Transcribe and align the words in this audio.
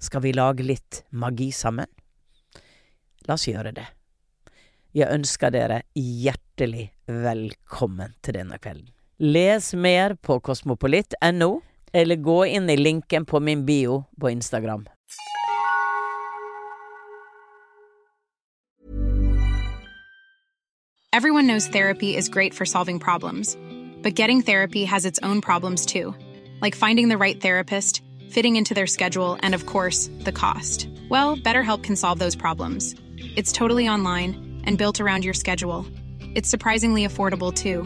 Skal 0.00 0.20
vi 0.20 0.32
lage 0.32 0.64
litt 0.64 1.04
magi 1.10 1.50
sammen? 1.52 1.86
La 3.28 3.36
oss 3.36 3.44
gjøre 3.48 3.74
det. 3.76 3.84
Jeg 4.96 5.12
ønsker 5.12 5.52
dere 5.52 5.82
hjertelig 5.94 6.88
velkommen 7.06 8.16
til 8.24 8.38
denne 8.40 8.56
kvelden. 8.58 8.88
Les 9.20 9.74
mer 9.76 10.16
på 10.16 10.38
kosmopolitt.no, 10.40 11.50
eller 11.92 12.16
gå 12.16 12.38
inn 12.48 12.72
i 12.72 12.78
linken 12.80 13.28
på 13.28 13.42
min 13.44 13.66
bio 13.68 14.06
på 14.16 14.32
Instagram. 14.32 14.88
Everyone 21.12 21.46
knows 21.46 21.66
therapy 21.68 22.16
is 22.16 22.28
great 22.28 22.54
for 22.54 22.64
solving 22.64 22.98
problems, 22.98 23.58
but 24.02 24.14
getting 24.14 24.40
therapy 24.40 24.84
has 24.84 25.04
its 25.04 25.18
own 25.22 25.42
problems 25.42 25.84
too, 25.84 26.14
like 26.62 26.74
finding 26.74 27.08
the 27.08 27.18
right 27.18 27.40
therapist 27.40 28.00
fitting 28.30 28.56
into 28.56 28.74
their 28.74 28.86
schedule, 28.86 29.38
and 29.42 29.54
of 29.54 29.66
course, 29.66 30.08
the 30.20 30.32
cost. 30.32 30.88
Well, 31.08 31.36
BetterHelp 31.36 31.82
can 31.82 31.96
solve 31.96 32.18
those 32.18 32.36
problems. 32.36 32.94
It's 33.36 33.52
totally 33.52 33.88
online 33.88 34.62
and 34.64 34.78
built 34.78 35.00
around 35.00 35.24
your 35.24 35.34
schedule. 35.34 35.86
It's 36.34 36.48
surprisingly 36.48 37.06
affordable 37.06 37.54
too. 37.54 37.84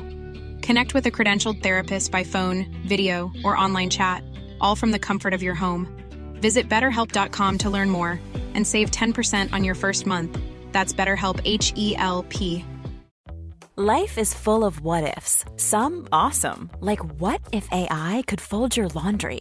Connect 0.60 0.94
with 0.94 1.06
a 1.06 1.10
credentialed 1.10 1.62
therapist 1.62 2.10
by 2.10 2.24
phone, 2.24 2.66
video, 2.86 3.32
or 3.44 3.56
online 3.56 3.90
chat, 3.90 4.22
all 4.60 4.76
from 4.76 4.92
the 4.92 4.98
comfort 4.98 5.34
of 5.34 5.42
your 5.42 5.54
home. 5.54 5.88
Visit 6.40 6.68
betterhelp.com 6.68 7.58
to 7.58 7.70
learn 7.70 7.90
more 7.90 8.20
and 8.54 8.66
save 8.66 8.90
10% 8.90 9.52
on 9.52 9.64
your 9.64 9.74
first 9.74 10.06
month. 10.06 10.38
That's 10.72 10.92
BetterHelp 10.92 11.40
H 11.44 11.72
E 11.76 11.96
L 11.96 12.24
P. 12.28 12.64
Life 13.76 14.18
is 14.18 14.32
full 14.32 14.64
of 14.64 14.80
what 14.82 15.16
ifs, 15.16 15.44
some 15.56 16.06
awesome, 16.12 16.70
like 16.80 17.04
what 17.18 17.40
if 17.50 17.68
AI 17.72 18.22
could 18.28 18.40
fold 18.40 18.76
your 18.76 18.88
laundry? 18.88 19.40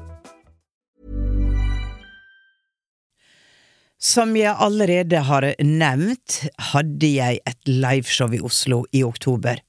Som 4.01 4.33
jeg 4.33 4.55
allerede 4.57 5.19
har 5.27 5.45
nevnt, 5.61 6.39
hadde 6.73 7.05
jeg 7.05 7.37
et 7.45 7.69
liveshow 7.69 8.33
i 8.33 8.39
Oslo 8.41 8.79
i 8.97 9.03
oktober. 9.05 9.61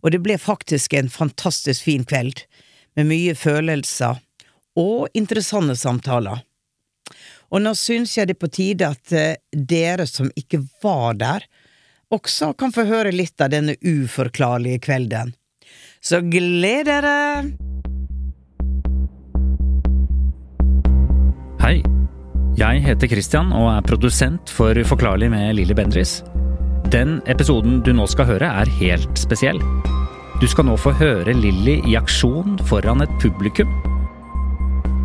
Og 0.00 0.14
det 0.14 0.22
ble 0.24 0.38
faktisk 0.40 0.96
en 0.96 1.10
fantastisk 1.12 1.84
fin 1.84 2.06
kveld, 2.08 2.40
med 2.96 3.10
mye 3.10 3.34
følelser 3.36 4.16
og 4.80 5.12
interessante 5.12 5.76
samtaler. 5.76 6.40
Og 7.52 7.60
nå 7.60 7.74
syns 7.76 8.16
jeg 8.16 8.30
det 8.30 8.38
er 8.38 8.40
på 8.40 8.52
tide 8.54 8.88
at 8.96 9.12
eh, 9.12 9.36
dere 9.52 10.08
som 10.08 10.32
ikke 10.40 10.62
var 10.80 11.20
der, 11.20 11.44
også 12.10 12.54
kan 12.56 12.72
få 12.72 12.88
høre 12.88 13.12
litt 13.12 13.36
av 13.44 13.52
denne 13.52 13.76
uforklarlige 13.84 14.80
kvelden. 14.88 15.36
Så 16.00 16.24
gled 16.24 16.88
dere! 16.88 17.44
Hei, 21.60 21.82
jeg 22.60 22.82
heter 22.84 23.08
Christian 23.08 23.54
og 23.56 23.70
er 23.72 23.84
produsent 23.86 24.50
for 24.52 24.76
Forklarlig 24.84 25.30
med 25.32 25.54
Lilly 25.56 25.72
Bendris. 25.76 26.18
Den 26.92 27.20
episoden 27.30 27.78
du 27.86 27.92
nå 27.96 28.04
skal 28.10 28.28
høre, 28.28 28.50
er 28.50 28.72
helt 28.80 29.16
spesiell. 29.18 29.60
Du 30.40 30.46
skal 30.50 30.66
nå 30.68 30.76
få 30.80 30.92
høre 30.96 31.32
Lilly 31.36 31.78
i 31.88 31.96
aksjon 31.96 32.58
foran 32.68 33.04
et 33.04 33.16
publikum. 33.22 33.70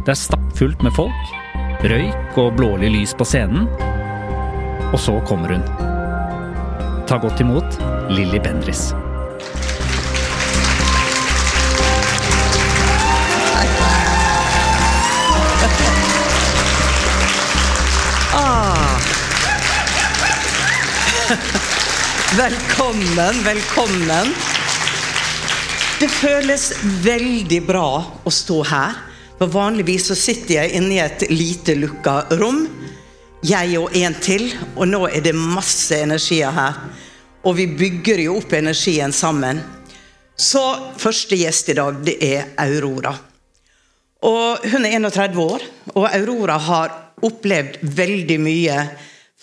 Det 0.03 0.15
er 0.15 0.19
stappfullt 0.19 0.83
med 0.83 0.95
folk, 0.97 1.33
røyk 1.85 2.39
og 2.41 2.55
blålig 2.59 2.91
lys 2.97 3.15
på 3.15 3.27
scenen. 3.27 3.69
Og 4.91 4.99
så 4.99 5.15
kommer 5.27 5.55
hun. 5.55 5.65
Ta 7.07 7.21
godt 7.21 7.43
imot 7.45 7.81
Lilly 8.11 8.41
Bendris. 8.43 8.89
velkommen, 22.37 23.43
velkommen. 23.43 24.33
Det 25.99 26.09
føles 26.11 26.67
veldig 27.01 27.61
bra 27.65 27.89
å 28.23 28.33
stå 28.33 28.57
her. 28.69 28.99
For 29.39 29.49
Vanligvis 29.51 30.09
så 30.11 30.17
sitter 30.19 30.59
jeg 30.59 30.75
inne 30.77 30.93
i 30.95 31.01
et 31.01 31.25
lite 31.31 31.75
lukka 31.79 32.27
rom. 32.37 32.65
Jeg 33.45 33.79
og 33.79 33.95
en 33.97 34.17
til, 34.21 34.51
og 34.75 34.85
nå 34.91 35.01
er 35.09 35.25
det 35.25 35.33
masse 35.37 35.97
energier 35.97 36.53
her. 36.53 36.77
Og 37.45 37.57
vi 37.57 37.67
bygger 37.73 38.21
jo 38.27 38.37
opp 38.39 38.53
energien 38.57 39.13
sammen. 39.13 39.63
Så 40.37 40.61
første 41.01 41.39
gjest 41.41 41.73
i 41.73 41.77
dag, 41.79 41.97
det 42.05 42.19
er 42.21 42.53
Aurora. 42.67 43.15
Og 44.25 44.69
hun 44.71 44.85
er 44.85 44.99
31 44.99 45.41
år, 45.41 45.67
og 45.95 46.07
Aurora 46.11 46.61
har 46.69 46.95
opplevd 47.25 47.81
veldig 47.97 48.41
mye 48.41 48.79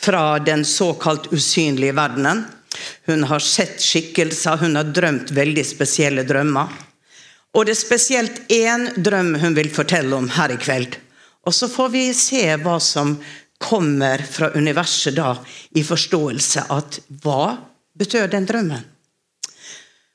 fra 0.02 0.38
den 0.38 0.64
såkalt 0.64 1.32
usynlige 1.32 1.92
verdenen. 1.92 2.44
Hun 3.06 3.24
har 3.24 3.38
sett 3.38 3.80
skikkelser, 3.82 4.56
hun 4.56 4.76
har 4.76 4.90
drømt 4.94 5.30
veldig 5.30 5.64
spesielle 5.66 6.24
drømmer. 6.26 6.72
Og 7.52 7.66
det 7.66 7.74
er 7.74 7.82
spesielt 7.82 8.38
én 8.52 8.88
drøm 8.96 9.34
hun 9.42 9.54
vil 9.54 9.70
fortelle 9.72 10.16
om 10.16 10.30
her 10.32 10.54
i 10.54 10.60
kveld. 10.60 10.96
Og 11.46 11.54
så 11.54 11.68
får 11.68 11.90
vi 11.92 12.04
se 12.16 12.44
hva 12.62 12.78
som 12.80 13.16
kommer 13.62 14.22
fra 14.26 14.50
universet 14.56 15.14
da, 15.18 15.34
i 15.76 15.84
forståelse 15.86 16.64
at 16.72 16.98
hva 17.22 17.56
betød 17.98 18.32
den 18.32 18.48
drømmen? 18.48 18.86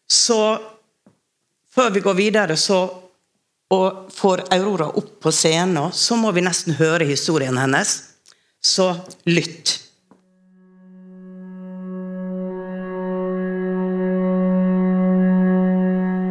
Så 0.07 0.39
før 1.75 1.93
vi 1.93 2.01
går 2.03 2.17
videre, 2.17 2.57
så 2.57 2.79
og 3.67 4.11
får 4.15 4.45
Aurora 4.55 4.87
opp 4.95 5.17
på 5.23 5.31
scenen, 5.35 5.91
så 5.91 6.15
må 6.15 6.31
vi 6.31 6.43
nesten 6.45 6.77
høre 6.79 7.07
historien 7.07 7.57
hennes. 7.59 7.97
Så 8.65 8.95
lytt. 9.25 9.73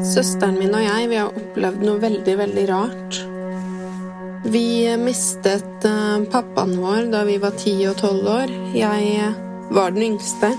Søsteren 0.06 0.58
min 0.58 0.74
og 0.74 0.84
jeg 0.84 1.08
vi 1.10 1.18
har 1.20 1.34
opplevd 1.34 1.82
noe 1.86 2.00
veldig, 2.02 2.36
veldig 2.40 2.66
rart. 2.70 3.18
Vi 4.46 4.66
mistet 5.00 5.86
uh, 5.86 6.22
pappaen 6.30 6.76
vår 6.78 7.10
da 7.10 7.24
vi 7.26 7.36
var 7.42 7.56
ti 7.58 7.74
og 7.90 7.98
tolv 8.00 8.28
år. 8.30 8.52
Jeg 8.76 9.10
uh, 9.26 9.38
var 9.74 9.94
den 9.94 10.12
yngste. 10.12 10.52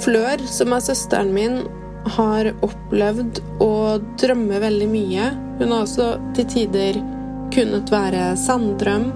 Flør, 0.00 0.42
som 0.48 0.72
er 0.72 0.84
søsteren 0.86 1.34
min, 1.36 1.60
har 2.16 2.52
opplevd 2.64 3.42
å 3.60 3.72
drømme 4.20 4.60
veldig 4.62 4.88
mye. 4.88 5.30
Hun 5.60 5.74
har 5.74 5.84
også 5.84 6.12
til 6.38 6.48
tider 6.54 7.00
kunnet 7.52 7.90
være 7.92 8.30
sanndrøm. 8.38 9.10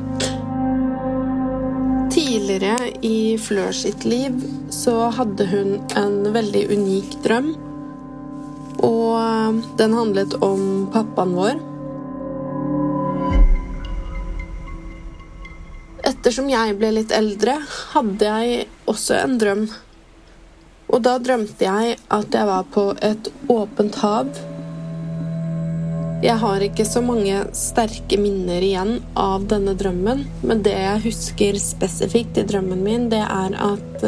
Tidligere 2.15 2.93
i 3.03 3.35
Flør 3.43 3.73
sitt 3.75 4.05
liv 4.07 4.37
så 4.71 5.09
hadde 5.17 5.49
hun 5.51 5.73
en 5.99 6.29
veldig 6.37 6.61
unik 6.71 7.17
drøm. 7.25 7.49
Og 8.87 9.59
den 9.81 9.97
handlet 9.99 10.37
om 10.39 10.63
pappaen 10.95 11.35
vår. 11.35 11.59
Ettersom 16.07 16.55
jeg 16.55 16.79
ble 16.79 16.93
litt 17.01 17.11
eldre, 17.19 17.59
hadde 17.97 18.31
jeg 18.31 18.69
også 18.87 19.19
en 19.19 19.39
drøm. 19.43 19.67
Og 20.95 21.03
da 21.03 21.19
drømte 21.19 21.67
jeg 21.67 21.99
at 21.99 22.39
jeg 22.39 22.53
var 22.55 22.71
på 22.79 22.93
et 23.03 23.33
åpent 23.51 24.05
hav. 24.07 24.31
Jeg 26.23 26.39
har 26.41 26.63
ikke 26.63 26.87
så 26.87 27.03
mange 27.05 27.41
sterke 27.57 28.17
minner 28.21 28.63
igjen 28.65 28.99
av 29.19 29.49
denne 29.51 29.75
drømmen, 29.77 30.23
men 30.47 30.63
det 30.65 30.75
jeg 30.77 31.03
husker 31.09 31.59
spesifikt 31.61 32.39
i 32.41 32.47
drømmen 32.49 32.85
min, 32.85 33.09
det 33.13 33.23
er 33.25 33.57
at 33.59 34.07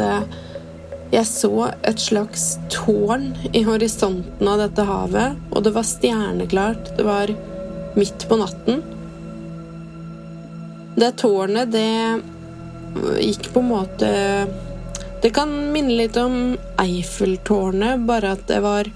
Jeg 1.07 1.23
så 1.23 1.69
et 1.87 2.01
slags 2.03 2.57
tårn 2.67 3.29
i 3.55 3.61
horisonten 3.63 4.47
av 4.51 4.59
dette 4.59 4.83
havet, 4.83 5.37
og 5.55 5.63
det 5.63 5.71
var 5.71 5.85
stjerneklart. 5.87 6.89
Det 6.97 7.05
var 7.07 7.31
midt 7.95 8.25
på 8.27 8.39
natten. 8.41 8.81
Det 10.97 11.13
tårnet, 11.21 11.71
det 11.71 13.21
gikk 13.21 13.51
på 13.53 13.61
en 13.61 13.69
måte 13.69 14.09
Det 15.21 15.31
kan 15.35 15.51
minne 15.73 15.95
litt 15.99 16.17
om 16.17 16.57
Eiffeltårnet, 16.81 18.03
bare 18.09 18.35
at 18.35 18.47
det 18.49 18.59
var 18.65 18.89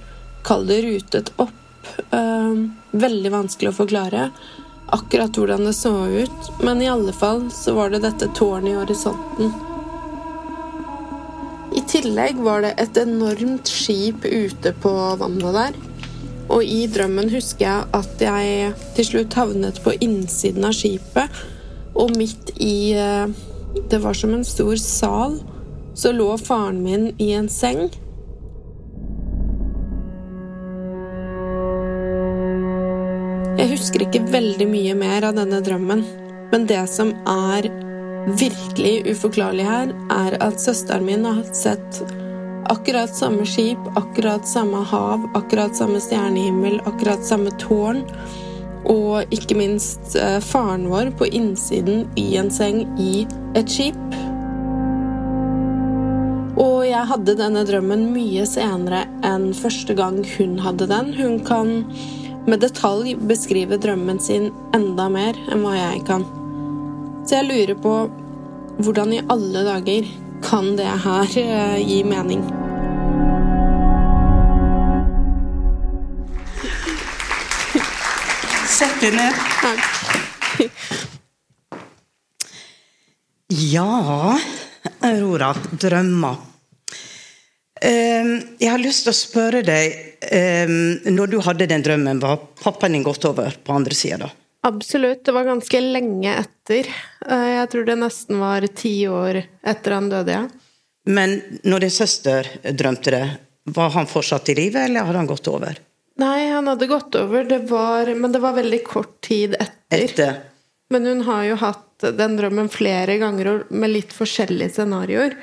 Kall 0.43 0.65
det 0.65 0.81
rutet 0.85 1.31
opp. 1.41 1.57
Uh, 2.09 2.65
veldig 2.91 3.31
vanskelig 3.33 3.71
å 3.71 3.79
forklare 3.83 4.29
akkurat 4.91 5.37
hvordan 5.37 5.65
det 5.65 5.73
så 5.73 5.93
ut, 6.07 6.49
men 6.63 6.81
i 6.81 6.89
alle 6.91 7.13
fall 7.15 7.45
så 7.51 7.73
var 7.77 7.93
det 7.93 8.03
dette 8.03 8.27
tårnet 8.35 8.73
i 8.73 8.79
horisonten. 8.79 9.53
I 11.71 11.83
tillegg 11.87 12.41
var 12.43 12.65
det 12.65 12.73
et 12.83 12.97
enormt 12.99 13.71
skip 13.71 14.25
ute 14.25 14.73
på 14.83 14.91
vannet 15.21 15.55
der. 15.55 15.79
Og 16.51 16.67
i 16.67 16.83
drømmen 16.91 17.31
husker 17.31 17.63
jeg 17.63 17.87
at 17.95 18.23
jeg 18.25 18.73
til 18.97 19.07
slutt 19.07 19.37
havnet 19.39 19.79
på 19.85 19.93
innsiden 20.03 20.67
av 20.67 20.75
skipet. 20.75 21.31
Og 21.95 22.11
midt 22.19 22.51
i 22.59 22.91
eh, 22.95 23.31
Det 23.91 23.99
var 24.03 24.13
som 24.13 24.33
en 24.35 24.43
stor 24.43 24.75
sal. 24.75 25.39
Så 25.95 26.11
lå 26.11 26.27
faren 26.37 26.81
min 26.83 27.13
i 27.19 27.31
en 27.37 27.47
seng. 27.47 27.87
Husker 33.91 34.05
ikke 34.07 34.31
veldig 34.31 34.65
mye 34.71 34.93
mer 34.95 35.25
av 35.27 35.35
denne 35.35 35.57
drømmen. 35.59 36.01
Men 36.51 36.67
det 36.67 36.85
som 36.87 37.09
er 37.27 37.65
virkelig 38.39 39.01
uforklarlig 39.11 39.65
her, 39.67 39.91
er 40.07 40.37
at 40.39 40.61
søsteren 40.63 41.03
min 41.03 41.25
har 41.27 41.43
sett 41.51 41.99
akkurat 42.71 43.11
samme 43.11 43.43
skip, 43.43 43.81
akkurat 43.99 44.47
samme 44.47 44.85
hav, 44.87 45.25
akkurat 45.35 45.75
samme 45.75 45.99
stjernehimmel, 45.99 46.79
akkurat 46.87 47.25
samme 47.27 47.51
tårn. 47.59 48.05
Og 48.87 49.27
ikke 49.35 49.59
minst 49.59 50.15
eh, 50.15 50.39
faren 50.39 50.87
vår 50.87 51.11
på 51.19 51.27
innsiden 51.27 52.07
i 52.15 52.37
en 52.39 52.47
seng 52.47 52.85
i 52.95 53.25
et 53.59 53.67
skip. 53.67 53.99
Og 56.55 56.87
jeg 56.87 57.11
hadde 57.11 57.35
denne 57.43 57.67
drømmen 57.67 58.07
mye 58.15 58.47
senere 58.47 59.03
enn 59.27 59.51
første 59.57 59.99
gang 59.99 60.23
hun 60.37 60.59
hadde 60.63 60.87
den. 60.87 61.11
Hun 61.19 61.39
kan 61.43 61.81
med 62.47 62.61
detalj 62.63 63.15
beskrive 63.29 63.77
drømmen 63.81 64.19
sin 64.21 64.49
enda 64.75 65.07
mer 65.11 65.37
enn 65.51 65.61
hva 65.65 65.75
jeg 65.77 66.01
kan. 66.07 66.25
Så 67.25 67.37
jeg 67.37 67.47
lurer 67.49 67.77
på 67.77 67.93
hvordan 68.81 69.13
i 69.13 69.21
alle 69.29 69.63
dager 69.67 70.09
kan 70.41 70.73
det 70.79 70.89
her 71.05 71.37
eh, 71.37 71.77
gi 71.85 72.01
mening? 72.07 72.41
Sett 78.71 78.97
deg 79.03 79.13
ned. 79.19 79.43
Takk. 79.61 80.69
Ja, 83.51 84.37
Aurora. 85.05 85.53
Drømmer. 85.77 86.50
Ehm, 87.81 88.35
jeg 88.61 88.69
har 88.69 88.81
lyst 88.81 89.07
til 89.07 89.11
å 89.13 89.17
spørre 89.17 89.63
deg 89.65 89.95
ehm, 90.29 91.01
Når 91.15 91.31
du 91.31 91.39
hadde 91.41 91.65
den 91.65 91.81
drømmen, 91.81 92.19
var 92.21 92.37
pappaen 92.61 92.93
din 92.93 93.05
gått 93.05 93.25
over 93.25 93.55
på 93.57 93.73
andre 93.73 93.97
sida 93.97 94.19
da? 94.27 94.29
Absolutt. 94.69 95.23
Det 95.25 95.33
var 95.33 95.47
ganske 95.47 95.79
lenge 95.81 96.35
etter. 96.37 96.85
Eh, 97.25 97.47
jeg 97.55 97.69
tror 97.71 97.87
det 97.87 97.95
nesten 97.97 98.37
var 98.37 98.67
ti 98.77 98.93
år 99.09 99.39
etter 99.65 99.95
han 99.97 100.11
døde, 100.11 100.35
ja. 100.35 100.43
Men 101.09 101.39
når 101.65 101.87
din 101.87 101.93
søster 101.95 102.45
drømte 102.69 103.13
det, 103.15 103.23
var 103.73 103.89
han 103.95 104.05
fortsatt 104.09 104.51
i 104.53 104.55
live, 104.59 104.83
eller 104.85 105.07
hadde 105.07 105.23
han 105.23 105.31
gått 105.31 105.49
over? 105.49 105.79
Nei, 106.21 106.51
han 106.51 106.69
hadde 106.69 106.85
gått 106.91 107.17
over, 107.17 107.47
det 107.49 107.63
var, 107.71 108.11
men 108.13 108.35
det 108.35 108.43
var 108.43 108.53
veldig 108.53 108.83
kort 108.85 109.15
tid 109.25 109.55
etter. 109.57 109.97
Etter? 109.97 110.37
Men 110.93 111.09
hun 111.09 111.25
har 111.25 111.47
jo 111.47 111.57
hatt 111.57 112.05
den 112.21 112.37
drømmen 112.37 112.69
flere 112.69 113.17
ganger 113.17 113.63
med 113.73 113.93
litt 113.95 114.13
forskjellige 114.13 114.75
scenarioer. 114.75 115.33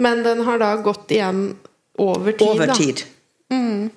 Men 0.00 0.22
den 0.24 0.40
har 0.48 0.60
da 0.60 0.74
gått 0.84 1.12
igjen 1.12 1.56
over 2.02 2.32
tid, 2.32 2.48
over 2.48 2.72
tid. 2.74 3.02
Mm. 3.52 3.90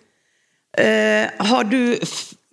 Uh, 0.80 1.46
har 1.50 1.64
du 1.70 1.80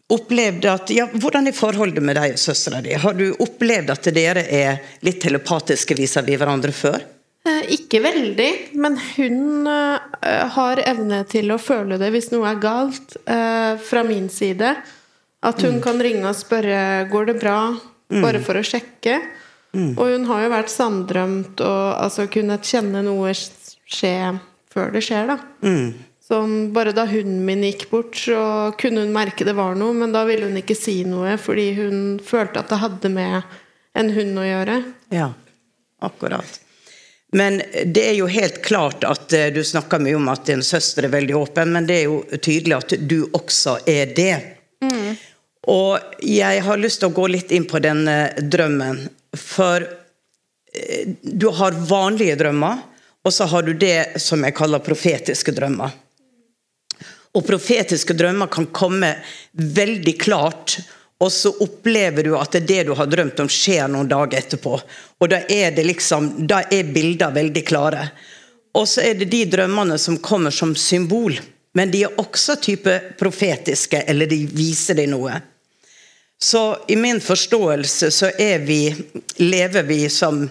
opplevd 0.06 0.64
at 0.70 0.90
ja, 0.94 1.04
Hvordan 1.12 1.50
er 1.50 1.54
forholdet 1.54 2.02
med 2.02 2.16
deg 2.16 2.36
og 2.36 2.40
søstera 2.40 2.80
di? 2.84 2.94
Har 2.96 3.16
du 3.18 3.28
opplevd 3.42 3.92
at 3.92 4.08
dere 4.14 4.46
er 4.46 4.80
litt 5.04 5.20
telepatiske 5.22 5.96
vis-à-vis 5.98 6.38
hverandre 6.40 6.72
før? 6.74 7.04
Eh, 7.46 7.62
ikke 7.76 8.00
veldig, 8.02 8.50
men 8.82 8.96
hun 9.16 9.66
uh, 9.70 9.98
har 10.56 10.82
evne 10.86 11.22
til 11.30 11.52
å 11.54 11.60
føle 11.62 11.98
det 12.00 12.12
hvis 12.14 12.32
noe 12.32 12.48
er 12.50 12.62
galt, 12.62 13.18
fra 13.26 14.02
min 14.06 14.30
side. 14.32 14.72
At 15.46 15.62
hun 15.62 15.78
mm. 15.78 15.82
kan 15.84 16.00
ringe 16.02 16.26
og 16.30 16.38
spørre 16.38 17.06
går 17.10 17.28
det 17.30 17.36
bra, 17.42 17.58
mm. 18.10 18.22
bare 18.24 18.40
for 18.42 18.58
å 18.58 18.64
sjekke. 18.66 19.20
Mm. 19.76 19.92
Og 19.98 20.10
hun 20.14 20.26
har 20.30 20.44
jo 20.44 20.52
vært 20.54 20.72
sanndrømt 20.72 21.60
og 21.64 21.82
altså 22.00 22.26
kunnet 22.32 22.66
kjenne 22.66 23.02
noe 23.04 23.34
skje 23.36 24.14
før 24.76 24.92
det 24.94 25.02
skjer, 25.06 25.32
da. 25.32 25.38
Mm. 25.64 25.88
Sånn, 26.26 26.54
bare 26.74 26.90
da 26.94 27.04
hunden 27.06 27.44
min 27.46 27.62
gikk 27.62 27.86
bort, 27.92 28.16
så 28.18 28.72
kunne 28.80 29.04
hun 29.04 29.14
merke 29.14 29.46
det 29.46 29.54
var 29.56 29.76
noe, 29.78 29.94
men 29.94 30.14
da 30.14 30.24
ville 30.26 30.48
hun 30.48 30.58
ikke 30.58 30.74
si 30.78 31.00
noe 31.06 31.36
fordi 31.38 31.68
hun 31.78 31.98
følte 32.24 32.64
at 32.64 32.72
det 32.72 32.82
hadde 32.82 33.10
med 33.14 33.58
en 33.96 34.10
hund 34.16 34.40
å 34.42 34.46
gjøre. 34.46 34.80
Ja, 35.14 35.28
akkurat. 36.02 36.58
Men 37.36 37.60
det 37.84 38.02
er 38.08 38.16
jo 38.18 38.26
helt 38.30 38.58
klart 38.64 39.04
at 39.06 39.32
eh, 39.34 39.48
du 39.54 39.62
snakker 39.66 40.02
mye 40.02 40.18
om 40.18 40.28
at 40.32 40.46
din 40.48 40.62
søster 40.66 41.06
er 41.06 41.14
veldig 41.14 41.36
åpen, 41.38 41.72
men 41.74 41.86
det 41.88 42.00
er 42.00 42.04
jo 42.06 42.20
tydelig 42.38 42.76
at 42.76 42.96
du 43.06 43.18
også 43.36 43.78
er 43.90 44.12
det. 44.16 44.34
Mm. 44.82 45.16
Og 45.70 46.22
jeg 46.22 46.62
har 46.62 46.82
lyst 46.82 47.02
til 47.02 47.10
å 47.10 47.16
gå 47.16 47.26
litt 47.32 47.54
inn 47.54 47.66
på 47.68 47.82
denne 47.82 48.16
drømmen, 48.38 49.02
for 49.36 49.82
eh, 49.82 51.16
du 51.22 51.48
har 51.58 51.78
vanlige 51.90 52.38
drømmer, 52.42 52.84
og 53.26 53.34
så 53.34 53.44
har 53.50 53.62
du 53.66 53.72
det 53.74 54.20
som 54.22 54.44
jeg 54.46 54.54
kaller 54.54 54.78
profetiske 54.86 55.50
drømmer. 55.50 55.90
Og 57.34 57.42
profetiske 57.44 58.14
drømmer 58.14 58.46
kan 58.46 58.68
komme 58.70 59.08
veldig 59.50 60.14
klart, 60.20 60.76
og 61.18 61.32
så 61.32 61.50
opplever 61.64 62.22
du 62.22 62.36
at 62.38 62.54
det 62.54 62.68
det 62.68 62.84
du 62.86 62.92
har 62.94 63.08
drømt 63.10 63.42
om, 63.42 63.50
skjer 63.50 63.90
noen 63.90 64.06
dager 64.08 64.38
etterpå. 64.38 64.78
Og 65.18 65.32
da 65.32 65.42
er 65.50 65.74
liksom, 65.82 66.28
er 66.46 66.92
bilder 66.94 67.34
veldig 67.34 67.64
klare. 67.66 68.06
Og 68.78 68.86
så 68.88 69.02
er 69.08 69.18
det 69.18 69.32
de 69.32 69.42
drømmene 69.56 69.98
som 69.98 70.20
kommer 70.22 70.54
som 70.54 70.76
symbol, 70.78 71.34
men 71.74 71.90
de 71.90 72.04
er 72.06 72.20
også 72.22 72.60
type 72.62 72.94
profetiske, 73.18 74.04
eller 74.06 74.30
de 74.30 74.44
viser 74.46 75.00
deg 75.00 75.10
noe. 75.10 75.34
Så 76.38 76.62
i 76.88 76.96
min 77.00 77.18
forståelse 77.20 78.12
så 78.12 78.30
er 78.38 78.62
vi, 78.68 78.94
lever 79.42 79.82
vi 79.88 80.04
som 80.12 80.44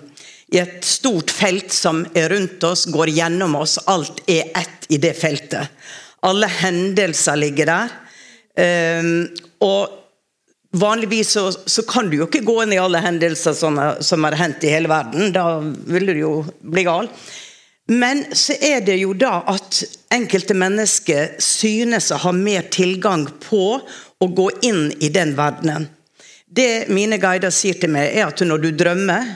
i 0.54 0.60
et 0.62 0.86
stort 0.86 1.32
felt 1.34 1.74
som 1.74 2.04
er 2.14 2.30
rundt 2.30 2.64
oss, 2.64 2.86
går 2.86 3.10
gjennom 3.16 3.56
oss. 3.58 3.80
Alt 3.90 4.22
er 4.30 4.52
ett 4.54 4.90
i 4.94 5.00
det 5.02 5.16
feltet. 5.18 5.72
Alle 6.26 6.50
hendelser 6.62 7.40
ligger 7.42 7.72
der. 7.72 7.94
Um, 8.56 9.10
og 9.66 10.06
vanligvis 10.76 11.34
så, 11.36 11.50
så, 11.52 11.84
kan 11.88 12.10
du 12.10 12.20
jo 12.20 12.28
ikke 12.30 12.46
gå 12.46 12.62
inn 12.64 12.76
i 12.76 12.80
alle 12.80 13.02
hendelser 13.04 13.56
som, 13.58 13.80
har 13.80 14.38
hendt 14.40 14.64
i 14.64 14.72
hele 14.72 14.92
verden. 14.92 15.34
Da 15.36 15.60
ville 15.62 16.16
du 16.16 16.22
jo 16.22 16.36
bli 16.62 16.86
gal. 16.88 17.10
Men 17.92 18.24
så 18.34 18.56
er 18.66 18.82
det 18.86 18.98
jo 18.98 19.14
da 19.18 19.44
at 19.52 19.84
enkelte 20.14 20.56
mennesker 20.58 21.36
synes 21.42 22.10
å 22.14 22.22
ha 22.24 22.34
mer 22.34 22.66
tilgang 22.74 23.28
på 23.44 23.66
å 23.78 24.28
gå 24.40 24.48
inn 24.66 24.88
i 25.06 25.12
den 25.14 25.36
verdenen. 25.38 25.90
Det 26.56 26.88
mine 26.94 27.20
guider 27.22 27.54
sier 27.54 27.78
til 27.78 27.92
meg, 27.94 28.14
er 28.16 28.30
at 28.30 28.42
når 28.46 28.64
du 28.64 28.70
drømmer, 28.80 29.28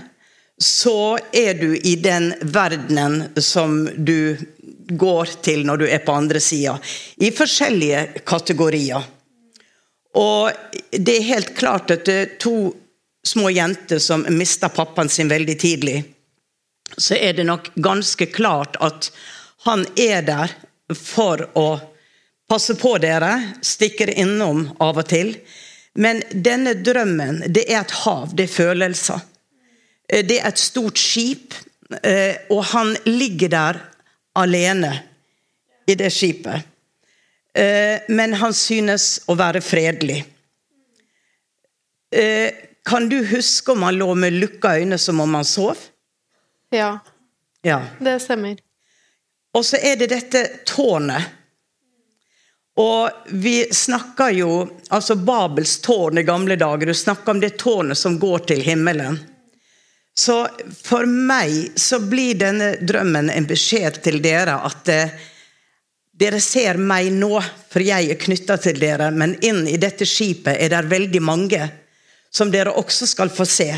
så 0.60 1.18
er 1.32 1.54
du 1.54 1.78
i 1.78 1.96
den 1.96 2.34
verdenen 2.42 3.30
som 3.38 3.90
du 3.96 4.38
går 4.90 5.26
til 5.42 5.64
når 5.66 5.78
du 5.78 5.88
er 5.88 6.02
på 6.04 6.12
andre 6.12 6.42
sida, 6.44 6.76
i 7.18 7.32
forskjellige 7.32 8.24
kategorier. 8.28 9.04
Og 10.20 10.52
det 10.92 11.16
er 11.16 11.28
helt 11.30 11.54
klart 11.56 11.92
at 11.94 12.06
det 12.06 12.18
er 12.22 12.38
to 12.42 12.74
små 13.24 13.52
jenter 13.54 14.02
som 14.04 14.26
mista 14.34 14.70
pappaen 14.74 15.10
sin 15.10 15.30
veldig 15.30 15.58
tidlig, 15.60 16.04
så 16.98 17.16
er 17.16 17.38
det 17.38 17.46
nok 17.46 17.70
ganske 17.76 18.26
klart 18.34 18.76
at 18.82 19.12
han 19.68 19.86
er 19.96 20.24
der 20.26 20.54
for 20.96 21.46
å 21.60 21.70
passe 22.50 22.74
på 22.76 22.96
dere, 22.98 23.54
stikker 23.62 24.10
innom 24.10 24.66
av 24.82 24.98
og 24.98 25.08
til. 25.12 25.36
Men 25.94 26.24
denne 26.34 26.74
drømmen, 26.74 27.44
det 27.48 27.68
er 27.70 27.84
et 27.84 27.94
hav, 28.04 28.34
det 28.34 28.48
er 28.48 28.56
følelser. 28.56 29.22
Eh, 30.10 30.26
det 30.26 30.40
er 30.40 30.50
et 30.50 30.62
stort 30.62 30.98
skip, 30.98 31.54
eh, 32.04 32.50
og 32.50 32.64
han 32.74 32.96
ligger 33.06 33.54
der 33.54 33.82
alene 34.40 34.94
i 35.90 35.96
det 35.98 36.12
skipet. 36.14 36.66
Eh, 37.54 38.10
men 38.10 38.34
han 38.42 38.54
synes 38.54 39.20
å 39.28 39.38
være 39.38 39.62
fredelig. 39.62 40.24
Kan 42.90 43.06
du 43.10 43.20
huske 43.30 43.72
om 43.72 43.84
han 43.86 44.00
lå 44.00 44.08
med 44.18 44.34
lukka 44.34 44.72
øyne 44.82 44.98
som 44.98 45.20
om 45.22 45.34
han 45.38 45.46
sov? 45.46 45.78
Ja. 46.74 46.96
ja. 47.62 47.84
Det 48.00 48.16
stemmer. 48.24 48.56
Og 49.54 49.66
så 49.66 49.78
er 49.78 50.00
det 50.00 50.08
dette 50.10 50.42
tårnet. 50.66 51.36
Og 52.80 53.30
vi 53.30 53.68
snakker 53.74 54.34
jo 54.34 54.50
Altså 54.90 55.20
Babels 55.20 55.76
tårn 55.86 56.18
i 56.18 56.26
gamle 56.26 56.56
dager. 56.58 56.90
Du 56.90 56.98
snakker 56.98 57.36
om 57.36 57.44
det 57.44 57.60
tårnet 57.62 57.98
som 57.98 58.18
går 58.18 58.48
til 58.50 58.64
himmelen. 58.66 59.20
Så 60.20 60.48
for 60.84 61.06
meg 61.06 61.80
så 61.80 62.02
blir 62.04 62.36
denne 62.36 62.74
drømmen 62.84 63.30
en 63.32 63.46
beskjed 63.48 64.02
til 64.04 64.18
dere 64.20 64.58
at 64.68 64.90
eh, 64.92 65.14
dere 66.20 66.42
ser 66.44 66.76
meg 66.76 67.08
nå, 67.16 67.38
for 67.72 67.80
jeg 67.80 68.10
er 68.12 68.20
knytta 68.20 68.58
til 68.60 68.82
dere, 68.82 69.08
men 69.16 69.38
inn 69.48 69.62
i 69.72 69.78
dette 69.80 70.04
skipet 70.04 70.60
er 70.60 70.74
det 70.74 70.82
veldig 70.92 71.22
mange 71.24 71.70
som 72.36 72.52
dere 72.52 72.74
også 72.82 73.08
skal 73.08 73.32
få 73.32 73.48
se, 73.48 73.70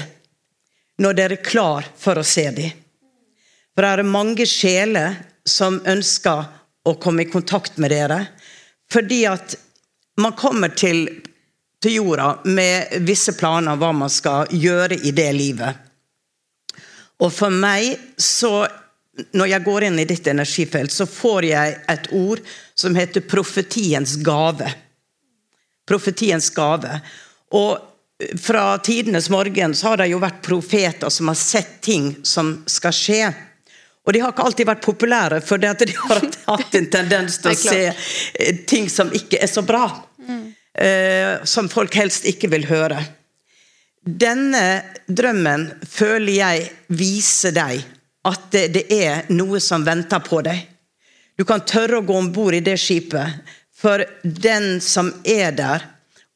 når 0.97 1.19
dere 1.19 1.37
er 1.37 1.45
klar 1.45 1.85
for 2.01 2.17
å 2.17 2.25
se 2.25 2.47
dem. 2.57 2.73
For 3.75 3.85
det 3.85 3.91
er 3.93 4.13
mange 4.17 4.49
sjeler 4.49 5.21
som 5.45 5.77
ønsker 5.85 6.49
å 6.89 6.95
komme 6.97 7.27
i 7.27 7.29
kontakt 7.29 7.77
med 7.77 7.93
dere, 7.93 8.17
fordi 8.89 9.21
at 9.29 9.53
man 10.17 10.33
kommer 10.41 10.73
til, 10.73 11.05
til 11.77 11.99
jorda 11.99 12.33
med 12.49 12.97
visse 13.05 13.37
planer 13.37 13.77
hva 13.77 13.93
man 13.93 14.09
skal 14.09 14.49
gjøre 14.49 14.97
i 15.05 15.13
det 15.13 15.29
livet. 15.37 15.90
Og 17.21 17.33
for 17.33 17.53
meg 17.53 17.95
så 18.17 18.65
når 19.35 19.51
jeg 19.51 19.63
går 19.65 19.83
inn 19.87 19.99
i 19.99 20.07
ditt 20.07 20.27
energifelt, 20.31 20.91
så 20.91 21.05
får 21.05 21.45
jeg 21.49 21.75
et 21.91 22.09
ord 22.15 22.39
som 22.79 22.95
heter 22.95 23.25
profetiens 23.27 24.15
gave. 24.23 24.69
Profetiens 25.87 26.47
gave. 26.55 26.99
Og 27.51 28.31
fra 28.39 28.77
tidenes 28.77 29.29
morgen 29.33 29.75
så 29.75 29.91
har 29.91 30.01
det 30.01 30.11
jo 30.13 30.21
vært 30.21 30.41
profeter 30.45 31.11
som 31.11 31.31
har 31.31 31.39
sett 31.39 31.79
ting 31.83 32.13
som 32.23 32.53
skal 32.69 32.95
skje. 32.95 33.31
Og 34.07 34.15
de 34.15 34.21
har 34.23 34.33
ikke 34.33 34.45
alltid 34.47 34.69
vært 34.69 34.85
populære, 34.85 35.41
for 35.45 35.61
de 35.61 35.69
har 35.69 36.25
hatt 36.53 36.77
en 36.79 36.89
tendens 36.93 37.37
til 37.41 37.51
å 37.51 37.57
se 37.59 37.81
eh, 37.91 38.63
ting 38.67 38.89
som 38.89 39.11
ikke 39.13 39.41
er 39.41 39.51
så 39.51 39.65
bra. 39.65 39.85
Mm. 40.21 40.47
Som 41.51 41.67
folk 41.67 41.93
helst 41.99 42.23
ikke 42.29 42.47
vil 42.53 42.63
høre. 42.69 43.01
Denne 44.01 44.81
drømmen 45.07 45.67
føler 45.85 46.33
jeg 46.33 46.69
viser 46.97 47.53
deg 47.53 47.83
at 48.25 48.47
det, 48.73 48.87
er 48.89 49.27
noe 49.29 49.59
som 49.61 49.85
venter 49.85 50.21
på 50.25 50.41
deg. 50.45 50.63
Du 51.37 51.45
kan 51.45 51.61
tørre 51.65 51.99
å 51.99 52.05
gå 52.05 52.15
om 52.17 52.31
bord 52.33 52.57
i 52.57 52.63
det 52.65 52.79
skipet, 52.81 53.41
for 53.77 54.01
den 54.23 54.79
som 54.81 55.11
er 55.25 55.53
der 55.57 55.85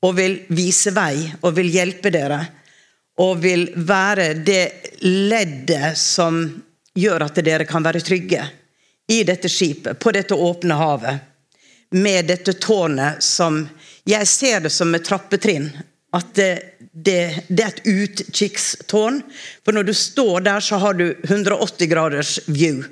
og 0.06 0.14
vil 0.18 0.38
vise 0.54 0.94
vei 0.94 1.26
og 1.42 1.56
vil 1.58 1.72
hjelpe 1.74 2.12
dere, 2.14 2.40
og 3.22 3.42
vil 3.42 3.70
være 3.76 4.34
det 4.46 5.02
leddet 5.02 5.98
som 5.98 6.44
gjør 6.96 7.26
at 7.26 7.42
dere 7.46 7.66
kan 7.66 7.86
være 7.86 8.04
trygge 8.06 8.44
i 9.10 9.24
dette 9.26 9.50
skipet, 9.50 9.98
på 9.98 10.14
dette 10.14 10.38
åpne 10.38 10.78
havet, 10.78 11.18
med 11.96 12.30
dette 12.30 12.58
tårnet 12.62 13.24
som 13.24 13.64
Jeg 14.06 14.28
ser 14.30 14.60
det 14.62 14.70
som 14.70 14.92
et 14.94 15.06
trappetrinn 15.06 15.72
at 16.14 16.28
det, 16.38 16.75
det, 16.96 17.44
det, 17.48 17.64
er 17.64 17.74
et 17.74 17.86
utkikkstårn. 17.86 19.20
For 19.66 19.76
når 19.76 19.90
du 19.90 19.94
står 19.98 20.46
der, 20.48 20.64
så 20.64 20.80
har 20.80 20.96
du 20.96 21.10
180 21.28 21.92
graders 21.92 22.38
view. 22.48 22.86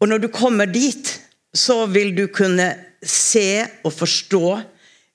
Og 0.00 0.08
når 0.08 0.24
du 0.24 0.28
kommer 0.32 0.70
dit, 0.70 1.12
så 1.52 1.84
vil 1.90 2.14
du 2.16 2.26
kunne 2.32 2.72
se 3.04 3.64
og 3.84 3.92
forstå 3.92 4.44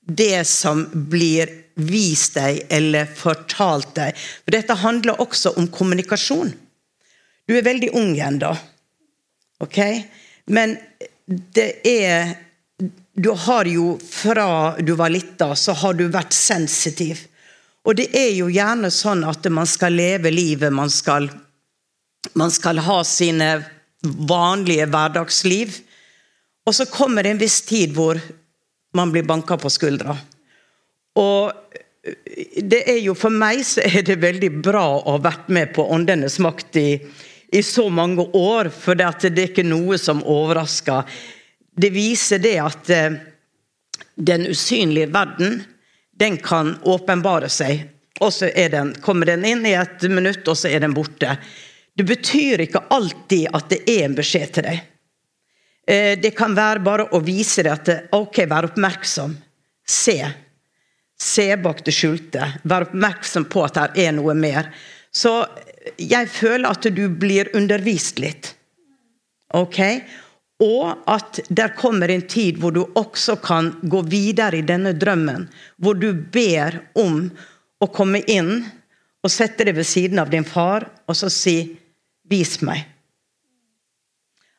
det 0.06 0.46
som 0.46 0.86
blir 1.10 1.50
vist 1.76 2.38
deg 2.38 2.62
eller 2.72 3.10
fortalt 3.10 3.96
deg. 3.98 4.14
For 4.46 4.54
dette 4.54 4.78
handler 4.80 5.22
også 5.22 5.56
om 5.60 5.68
kommunikasjon. 5.74 6.54
Du 7.46 7.58
er 7.58 7.66
veldig 7.66 7.92
ung 7.98 8.14
ennå. 8.22 8.54
Ok? 9.66 9.80
Men 10.54 10.78
det 11.26 11.70
er 11.90 12.36
du 13.16 13.32
har 13.32 13.66
jo 13.66 13.96
fra 14.04 14.76
du 14.84 14.92
var 15.00 15.10
lita, 15.10 15.54
så 15.56 15.72
har 15.72 15.96
du 15.96 16.10
vært 16.12 16.36
sensitiv. 16.36 17.22
Og 17.86 17.98
det 17.98 18.10
er 18.18 18.32
jo 18.34 18.50
gjerne 18.50 18.90
sånn 18.94 19.24
at 19.28 19.46
man 19.54 19.68
skal 19.70 19.94
leve 19.94 20.32
livet, 20.34 20.74
man 20.74 20.90
skal, 20.90 21.30
man 22.34 22.54
skal 22.54 22.82
ha 22.82 23.02
sine 23.06 23.50
vanlige 24.02 24.88
hverdagsliv. 24.90 25.78
Og 26.66 26.74
så 26.74 26.88
kommer 26.90 27.24
det 27.24 27.36
en 27.36 27.44
viss 27.44 27.60
tid 27.66 27.94
hvor 27.94 28.20
man 28.96 29.12
blir 29.14 29.28
banka 29.28 29.58
på 29.62 29.70
skuldra. 29.70 30.16
Og 31.22 31.54
det 32.62 32.84
er 32.90 33.00
jo 33.02 33.16
For 33.18 33.34
meg 33.34 33.64
så 33.66 33.82
er 33.86 34.04
det 34.06 34.20
veldig 34.22 34.52
bra 34.66 34.84
å 34.98 35.16
ha 35.16 35.22
vært 35.24 35.48
med 35.54 35.72
på 35.74 35.88
Åndenes 35.94 36.38
makt 36.44 36.78
i, 36.78 36.90
i 37.50 37.62
så 37.66 37.88
mange 37.90 38.28
år, 38.38 38.70
for 38.70 38.98
det, 38.98 39.08
det 39.34 39.42
er 39.42 39.50
ikke 39.54 39.66
noe 39.66 39.98
som 40.02 40.22
overrasker 40.22 41.10
det 41.76 41.92
viser 41.92 42.40
det 42.40 42.56
at 42.64 42.92
eh, 42.94 43.18
den 44.16 44.48
usynlige 44.48 45.12
verden, 45.12 45.64
den 46.20 46.38
kan 46.38 46.76
åpenbare 46.84 47.50
seg. 47.50 47.90
Og 48.24 48.34
så 48.34 48.50
den, 48.72 48.94
kommer 49.04 49.28
den 49.28 49.46
inn 49.46 49.66
i 49.68 49.76
et 49.76 50.02
minutt, 50.08 50.48
og 50.48 50.58
så 50.58 50.72
er 50.72 50.84
den 50.86 50.96
borte. 50.96 51.36
Det 51.96 52.04
betyr 52.08 52.64
ikke 52.64 52.86
alltid 52.96 53.50
at 53.56 53.70
det 53.72 53.82
er 53.92 54.06
en 54.08 54.16
beskjed 54.16 54.54
til 54.56 54.68
deg. 54.68 54.82
Eh, 55.88 56.14
det 56.20 56.32
kan 56.38 56.56
være 56.56 56.84
bare 56.84 57.10
å 57.14 57.22
vise 57.24 57.64
deg 57.64 57.74
at 57.74 57.86
det, 57.90 57.98
ok, 58.16 58.42
vær 58.50 58.70
oppmerksom. 58.72 59.36
Se. 59.86 60.18
Se 61.20 61.48
bak 61.62 61.84
det 61.86 61.94
skjulte. 61.96 62.50
Vær 62.64 62.90
oppmerksom 62.90 63.48
på 63.52 63.64
at 63.68 63.80
det 63.80 64.08
er 64.08 64.16
noe 64.18 64.36
mer. 64.38 64.72
Så 65.16 65.38
jeg 66.02 66.30
føler 66.32 66.72
at 66.72 66.88
du 66.92 67.06
blir 67.10 67.52
undervist 67.56 68.20
litt. 68.20 68.56
Ok? 69.56 69.80
Og 70.64 71.04
at 71.12 71.42
der 71.50 71.74
kommer 71.76 72.12
en 72.12 72.24
tid 72.32 72.62
hvor 72.62 72.72
du 72.72 72.86
også 72.96 73.36
kan 73.44 73.74
gå 73.84 74.02
videre 74.08 74.62
i 74.62 74.66
denne 74.66 74.94
drømmen. 74.96 75.50
Hvor 75.78 75.98
du 76.00 76.14
ber 76.14 76.80
om 76.96 77.26
å 77.84 77.90
komme 77.92 78.22
inn 78.32 78.62
og 79.26 79.34
sette 79.34 79.66
deg 79.68 79.76
ved 79.76 79.88
siden 79.90 80.22
av 80.22 80.32
din 80.32 80.48
far 80.48 80.88
og 81.08 81.18
så 81.18 81.30
si 81.30 81.58
'Vis 82.26 82.62
meg'. 82.62 82.86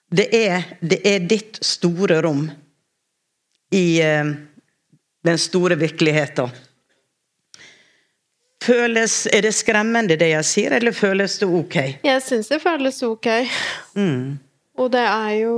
Det 0.07 0.29
er, 0.31 0.63
det 0.81 1.01
er 1.03 1.25
ditt 1.27 1.59
store 1.65 2.21
rom 2.23 2.45
i 3.75 4.01
eh, 4.01 4.29
den 5.27 5.39
store 5.39 5.75
virkeligheten. 5.75 6.51
Føles, 8.63 9.27
Er 9.27 9.43
det 9.43 9.55
skremmende 9.55 10.17
det 10.19 10.29
jeg 10.31 10.45
sier, 10.45 10.73
eller 10.79 10.93
føles 10.93 11.39
det 11.39 11.47
ok? 11.47 11.77
Jeg 12.03 12.23
syns 12.23 12.49
det 12.51 12.61
føles 12.63 13.03
ok. 13.03 13.27
Mm. 13.95 14.39
Og 14.77 14.93
det 14.93 15.03
er 15.03 15.33
jo 15.43 15.57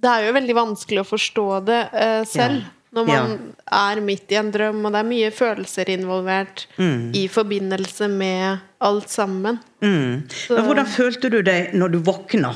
Det 0.00 0.10
er 0.10 0.26
jo 0.28 0.34
veldig 0.36 0.56
vanskelig 0.56 1.02
å 1.02 1.08
forstå 1.08 1.46
det 1.68 1.82
uh, 1.94 2.22
selv. 2.28 2.62
Ja. 2.62 2.72
Når 2.94 3.06
man 3.08 3.32
ja. 3.32 3.54
er 3.74 4.00
midt 4.06 4.30
i 4.30 4.36
en 4.38 4.52
drøm, 4.54 4.84
og 4.86 4.92
det 4.94 5.00
er 5.00 5.06
mye 5.08 5.30
følelser 5.34 5.88
involvert 5.90 6.68
mm. 6.76 7.08
i 7.18 7.24
forbindelse 7.26 8.06
med 8.12 8.60
alt 8.86 9.10
sammen. 9.10 9.58
Mm. 9.82 10.22
Men 10.28 10.68
hvordan 10.68 10.86
følte 10.86 11.32
du 11.32 11.40
deg 11.42 11.74
når 11.74 11.96
du 11.96 11.98
våkna? 12.06 12.52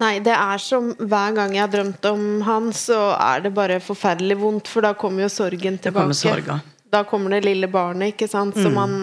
Nei, 0.00 0.14
det 0.24 0.32
er 0.32 0.62
som 0.62 0.92
hver 0.96 1.36
gang 1.36 1.52
jeg 1.56 1.64
har 1.64 1.72
drømt 1.74 2.08
om 2.08 2.26
han, 2.46 2.72
så 2.72 2.98
er 3.18 3.44
det 3.44 3.52
bare 3.56 3.80
forferdelig 3.82 4.38
vondt, 4.38 4.70
for 4.70 4.86
da 4.86 4.94
kommer 4.96 5.26
jo 5.26 5.30
sorgen 5.34 5.76
tilbake. 5.82 6.16
Kommer. 6.22 6.60
Da 6.88 7.02
kommer 7.04 7.34
det 7.34 7.44
lille 7.44 7.68
barnet, 7.68 8.14
ikke 8.14 8.30
sant. 8.30 8.56
Så 8.56 8.70
mm. 8.70 8.78
man 8.78 8.94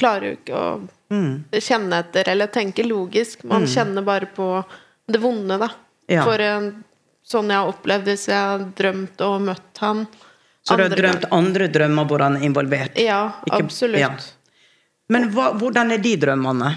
klarer 0.00 0.32
jo 0.32 0.40
ikke 0.40 0.58
å 0.58 0.66
Mm. 1.12 1.44
Kjenne 1.52 1.98
etter, 2.00 2.28
eller 2.28 2.46
tenke 2.46 2.84
logisk. 2.86 3.42
Man 3.44 3.66
mm. 3.66 3.68
kjenner 3.68 4.02
bare 4.02 4.26
på 4.32 4.64
det 5.06 5.18
vonde, 5.20 5.58
da. 5.60 5.68
Ja. 6.08 6.24
For 6.24 6.40
sånn 7.32 7.50
jeg 7.52 7.60
har 7.60 7.72
opplevd 7.72 8.08
hvis 8.10 8.28
jeg 8.30 8.38
har 8.38 8.64
drømt 8.78 9.20
og 9.26 9.42
møtt 9.48 9.82
han. 9.84 10.06
Så 10.62 10.78
du 10.78 10.86
har 10.86 10.94
drømt 10.94 11.26
andre 11.34 11.68
drømmer 11.74 12.08
hvor 12.08 12.24
han 12.24 12.38
er 12.38 12.46
involvert? 12.46 12.96
Ja, 13.00 13.26
Ikke, 13.44 13.64
absolutt. 13.66 14.00
Ja. 14.00 14.14
Men 15.12 15.28
hva, 15.34 15.50
hvordan 15.58 15.92
er 15.92 16.00
de 16.00 16.14
drømmene? 16.22 16.72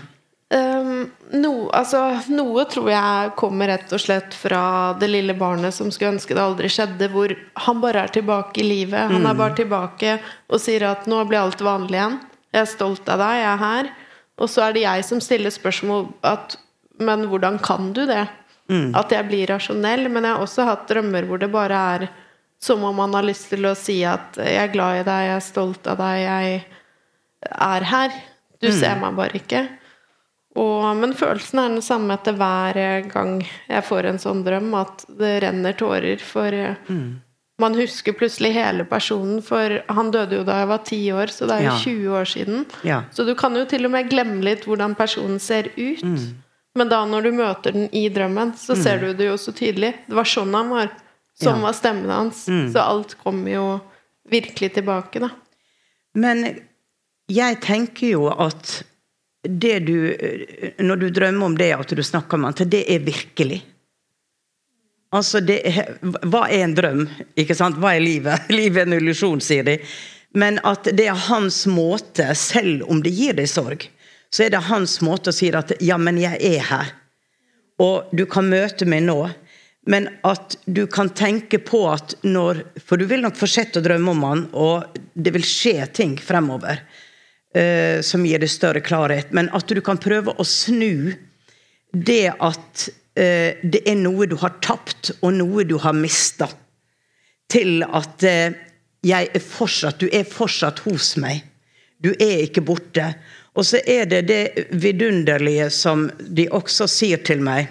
Um, 0.56 1.08
no, 1.34 1.54
altså, 1.74 2.02
noe 2.30 2.68
tror 2.70 2.92
jeg 2.92 3.32
kommer 3.40 3.72
rett 3.72 3.92
og 3.96 4.02
slett 4.02 4.36
fra 4.38 4.94
det 5.00 5.10
lille 5.10 5.34
barnet 5.38 5.74
som 5.74 5.90
skulle 5.94 6.16
ønske 6.16 6.36
det 6.38 6.44
aldri 6.44 6.70
skjedde, 6.70 7.10
hvor 7.14 7.34
han 7.66 7.82
bare 7.82 8.06
er 8.06 8.14
tilbake 8.20 8.62
i 8.62 8.68
livet. 8.68 9.08
Han 9.10 9.24
er 9.24 9.34
mm. 9.34 9.42
bare 9.42 9.58
tilbake 9.64 10.18
og 10.50 10.62
sier 10.62 10.90
at 10.92 11.08
'nå 11.08 11.24
blir 11.30 11.46
alt 11.46 11.64
vanlig 11.66 12.02
igjen'. 12.02 12.20
Jeg 12.56 12.64
er 12.64 12.72
stolt 12.72 13.10
av 13.12 13.20
deg, 13.20 13.42
jeg 13.42 13.52
er 13.52 13.62
her. 13.62 13.92
Og 14.40 14.52
så 14.52 14.66
er 14.66 14.76
det 14.76 14.86
jeg 14.86 15.06
som 15.08 15.22
stiller 15.24 15.54
spørsmål 15.54 16.08
at 16.28 16.58
Men 16.96 17.26
hvordan 17.28 17.58
kan 17.60 17.90
du 17.92 18.06
det? 18.08 18.24
Mm. 18.72 18.96
At 18.96 19.12
jeg 19.12 19.28
blir 19.28 19.50
rasjonell. 19.52 20.08
Men 20.08 20.24
jeg 20.24 20.32
har 20.32 20.44
også 20.44 20.64
hatt 20.64 20.88
drømmer 20.88 21.28
hvor 21.28 21.42
det 21.42 21.52
bare 21.52 21.82
er 21.96 22.06
som 22.64 22.84
om 22.88 22.96
man 22.96 23.14
har 23.14 23.26
lyst 23.28 23.50
til 23.52 23.68
å 23.68 23.76
si 23.76 24.00
at 24.08 24.40
'jeg 24.40 24.56
er 24.56 24.72
glad 24.72 25.02
i 25.02 25.04
deg, 25.04 25.26
jeg 25.28 25.36
er 25.36 25.44
stolt 25.44 25.88
av 25.92 25.98
deg, 26.00 26.22
jeg 26.24 26.66
er 27.52 27.84
her'. 27.84 28.16
Du 28.62 28.70
mm. 28.72 28.80
ser 28.80 28.96
meg 28.96 29.16
bare 29.16 29.36
ikke. 29.36 29.68
Og, 30.56 30.96
men 30.96 31.14
følelsen 31.14 31.60
er 31.60 31.70
den 31.70 31.84
samme 31.84 32.16
etter 32.16 32.34
hver 32.34 33.12
gang 33.12 33.44
jeg 33.68 33.84
får 33.84 34.06
en 34.06 34.18
sånn 34.18 34.44
drøm, 34.46 34.74
at 34.74 35.06
det 35.20 35.44
renner 35.44 35.76
tårer. 35.76 36.18
For 36.18 36.50
mm 36.88 37.25
man 37.62 37.76
husker 37.76 38.14
plutselig 38.14 38.52
hele 38.52 38.84
personen, 38.86 39.42
for 39.44 39.78
han 39.88 40.10
døde 40.12 40.42
jo 40.42 40.44
da 40.48 40.58
jeg 40.60 40.68
var 40.72 40.82
ti 40.88 41.00
år, 41.16 41.32
så 41.32 41.48
det 41.48 41.56
er 41.56 41.64
jo 41.64 41.70
ja. 41.72 41.78
20 41.86 42.18
år 42.20 42.26
siden. 42.32 42.66
Ja. 42.84 42.98
Så 43.16 43.24
du 43.24 43.32
kan 43.40 43.56
jo 43.56 43.64
til 43.70 43.88
og 43.88 43.94
med 43.94 44.10
glemme 44.12 44.42
litt 44.44 44.66
hvordan 44.68 44.96
personen 45.00 45.40
ser 45.40 45.70
ut. 45.78 46.04
Mm. 46.04 46.26
Men 46.76 46.92
da 46.92 47.06
når 47.08 47.30
du 47.30 47.32
møter 47.38 47.72
den 47.72 47.88
i 47.96 48.10
drømmen, 48.12 48.52
så 48.60 48.76
ser 48.76 49.00
du 49.00 49.14
det 49.16 49.30
jo 49.30 49.38
så 49.40 49.54
tydelig. 49.56 49.94
Det 50.10 50.18
var 50.18 50.28
sånn 50.28 50.52
han 50.58 50.74
var. 50.74 50.92
Sånn 51.40 51.62
Ja. 51.62 51.64
var 51.68 51.74
stemmen 51.76 52.12
hans. 52.12 52.46
Så 52.48 52.80
alt 52.80 53.16
kommer 53.24 53.52
jo 53.52 53.66
virkelig 54.32 54.74
tilbake, 54.76 55.20
da. 55.24 55.30
Men 56.16 56.44
jeg 57.32 57.62
tenker 57.64 58.12
jo 58.16 58.28
at 58.32 58.84
det 59.46 59.86
du 59.86 59.96
Når 60.80 61.00
du 61.00 61.10
drømmer 61.14 61.46
om 61.46 61.56
det, 61.56 61.72
at 61.72 61.88
du 61.88 62.02
snakker 62.04 62.38
med 62.38 62.50
han, 62.50 62.54
til 62.54 62.70
det 62.70 62.84
er 62.90 63.00
virkelig. 63.00 63.62
Altså, 65.16 65.40
det 65.40 65.62
hva 66.28 66.46
er 66.50 66.66
en 66.66 66.76
drøm? 66.76 67.06
Ikke 67.40 67.56
sant? 67.58 67.80
Hva 67.80 67.96
er 67.96 68.04
livet? 68.04 68.50
Livet 68.60 68.84
er 68.84 68.90
en 68.90 68.98
illusjon, 69.00 69.42
sier 69.44 69.66
de. 69.68 69.80
Men 70.36 70.60
at 70.68 70.90
det 70.92 71.08
er 71.08 71.26
hans 71.30 71.64
måte, 71.72 72.28
selv 72.36 72.84
om 72.92 73.00
det 73.04 73.14
gir 73.16 73.38
deg 73.38 73.48
sorg, 73.48 73.88
så 74.34 74.44
er 74.44 74.52
det 74.52 74.66
hans 74.68 74.98
måte 75.06 75.32
å 75.32 75.36
si 75.36 75.48
at 75.56 75.72
'ja, 75.80 75.98
men 75.98 76.20
jeg 76.20 76.42
er 76.44 76.64
her'. 76.68 76.94
Og 77.80 78.12
du 78.12 78.26
kan 78.26 78.50
møte 78.50 78.88
meg 78.88 79.04
nå. 79.08 79.20
Men 79.88 80.10
at 80.26 80.58
du 80.66 80.88
kan 80.88 81.12
tenke 81.14 81.60
på 81.62 81.84
at 81.92 82.16
når 82.24 82.64
For 82.82 82.98
du 82.98 83.06
vil 83.06 83.22
nok 83.22 83.38
fortsette 83.38 83.80
å 83.80 83.86
drømme 83.86 84.12
om 84.16 84.24
han, 84.26 84.44
og 84.54 84.98
det 85.14 85.34
vil 85.36 85.46
skje 85.46 85.86
ting 85.94 86.18
fremover 86.18 86.82
uh, 86.82 88.02
som 88.02 88.26
gir 88.26 88.42
deg 88.42 88.50
større 88.50 88.82
klarhet. 88.82 89.32
Men 89.32 89.52
at 89.54 89.70
du 89.70 89.82
kan 89.86 90.02
prøve 90.02 90.34
å 90.34 90.44
snu 90.44 91.14
det 91.94 92.34
at 92.34 92.90
det 93.16 93.80
er 93.88 93.96
noe 93.96 94.26
du 94.28 94.36
har 94.42 94.58
tapt, 94.60 95.14
og 95.24 95.38
noe 95.38 95.64
du 95.64 95.78
har 95.80 95.96
mista, 95.96 96.50
til 97.52 97.84
at 97.86 98.24
eh, 98.28 98.56
jeg 99.06 99.30
er 99.34 99.44
fortsatt, 99.44 100.02
du 100.02 100.10
er 100.12 100.26
fortsatt 100.28 100.82
hos 100.88 101.14
meg. 101.22 101.44
Du 102.02 102.12
er 102.12 102.46
ikke 102.46 102.64
borte. 102.66 103.12
Og 103.56 103.66
så 103.66 103.80
er 103.88 104.08
det 104.10 104.26
det 104.28 104.68
vidunderlige 104.72 105.70
som 105.72 106.10
de 106.20 106.48
også 106.52 106.90
sier 106.92 107.24
til 107.24 107.44
meg 107.46 107.70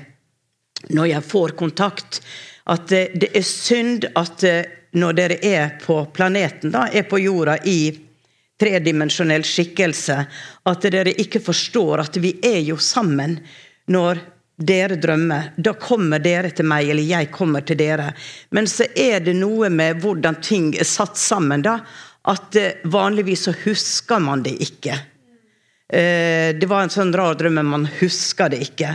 når 0.95 1.07
jeg 1.09 1.25
får 1.25 1.55
kontakt, 1.57 2.21
at 2.69 2.93
eh, 2.93 3.13
det 3.13 3.33
er 3.37 3.47
synd 3.47 4.09
at 4.15 4.45
eh, 4.45 4.65
når 4.95 5.17
dere 5.19 5.39
er 5.43 5.77
på 5.83 5.99
planeten, 6.15 6.71
da, 6.75 6.87
er 6.93 7.07
på 7.09 7.19
jorda 7.19 7.57
i 7.67 7.89
tredimensjonell 8.61 9.43
skikkelse, 9.45 10.19
at 10.71 10.87
dere 10.93 11.17
ikke 11.19 11.43
forstår 11.43 12.05
at 12.05 12.19
vi 12.23 12.37
er 12.47 12.61
jo 12.63 12.77
sammen 12.79 13.41
når 13.91 14.21
dere 14.57 14.97
drømmer. 15.01 15.53
Da 15.57 15.75
kommer 15.79 16.23
dere 16.23 16.51
til 16.55 16.67
meg, 16.69 16.89
eller 16.91 17.03
jeg 17.03 17.31
kommer 17.35 17.65
til 17.67 17.79
dere. 17.81 18.13
Men 18.55 18.69
så 18.71 18.87
er 18.97 19.21
det 19.25 19.35
noe 19.39 19.71
med 19.71 20.03
hvordan 20.03 20.39
ting 20.43 20.73
er 20.79 20.89
satt 20.89 21.19
sammen, 21.19 21.65
da, 21.65 21.81
at 22.31 22.57
eh, 22.57 22.85
vanligvis 22.85 23.49
så 23.49 23.57
husker 23.65 24.23
man 24.23 24.45
det 24.47 24.55
ikke. 24.65 24.99
Eh, 25.93 26.55
Det 26.57 26.69
var 26.71 26.85
en 26.85 26.95
sånn 26.95 27.15
rar 27.15 27.35
drøm, 27.35 27.59
men 27.59 27.73
man 27.73 27.89
husker 28.01 28.53
det 28.55 28.63
ikke. 28.71 28.95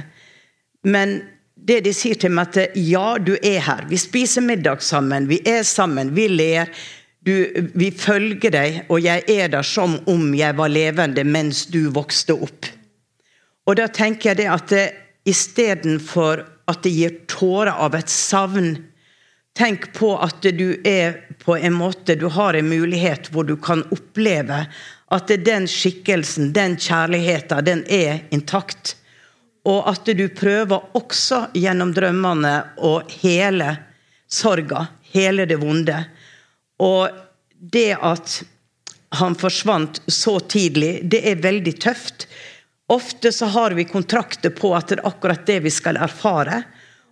Men 0.88 1.20
det 1.60 1.82
de 1.86 1.94
sier 1.94 2.16
til 2.16 2.32
meg, 2.32 2.56
at 2.56 2.78
ja, 2.80 3.18
du 3.20 3.36
er 3.36 3.60
her. 3.66 3.84
Vi 3.90 4.00
spiser 4.00 4.42
middag 4.42 4.82
sammen, 4.82 5.28
vi 5.28 5.42
er 5.46 5.64
sammen, 5.68 6.16
vi 6.16 6.30
ler. 6.32 6.72
Du, 7.22 7.34
vi 7.76 7.92
følger 7.92 8.54
deg, 8.56 8.78
og 8.88 9.04
jeg 9.04 9.26
er 9.28 9.52
der 9.52 9.66
som 9.68 9.98
om 10.08 10.32
jeg 10.34 10.56
var 10.56 10.72
levende 10.72 11.26
mens 11.28 11.66
du 11.68 11.90
vokste 11.92 12.34
opp. 12.34 12.70
Og 13.68 13.76
da 13.78 13.90
tenker 13.92 14.32
jeg 14.32 14.40
det 14.40 14.48
at 14.50 14.74
istedenfor 15.28 16.46
at 16.70 16.84
det 16.84 16.94
gir 16.94 17.18
tårer 17.28 17.74
av 17.74 17.96
et 17.98 18.10
savn, 18.10 18.76
tenk 19.58 19.90
på 19.98 20.14
at 20.22 20.46
du 20.56 20.80
er 20.88 21.18
på 21.40 21.58
en 21.58 21.74
måte 21.74 22.16
Du 22.16 22.28
har 22.32 22.54
en 22.54 22.70
mulighet 22.70 23.32
hvor 23.34 23.44
du 23.44 23.56
kan 23.58 23.84
oppleve 23.92 24.66
at 25.10 25.32
den 25.46 25.66
skikkelsen, 25.68 26.54
den 26.54 26.78
kjærligheten, 26.78 27.66
den 27.66 27.84
er 27.90 28.22
intakt. 28.30 28.96
Og 29.66 29.88
at 29.90 30.06
du 30.06 30.28
prøver 30.30 30.96
også 30.98 31.48
gjennom 31.58 31.92
drømmene 31.94 32.54
å 32.78 33.00
hele 33.22 33.72
sorga, 34.30 34.86
hele 35.12 35.48
det 35.50 35.58
vonde. 35.62 35.98
Og 36.80 37.10
det 37.60 37.98
at 37.98 38.42
han 39.20 39.36
forsvant 39.36 40.02
så 40.08 40.38
tidlig, 40.40 41.00
det 41.10 41.24
er 41.26 41.42
veldig 41.42 41.74
tøft. 41.82 42.28
Ofte 42.90 43.32
så 43.32 43.46
har 43.46 43.72
vi 43.78 43.86
kontrakter 43.86 44.50
på 44.50 44.72
at 44.76 44.90
det 44.90 44.98
er 44.98 45.08
akkurat 45.08 45.46
det 45.46 45.60
vi 45.62 45.72
skal 45.74 46.00
erfare. 46.02 46.64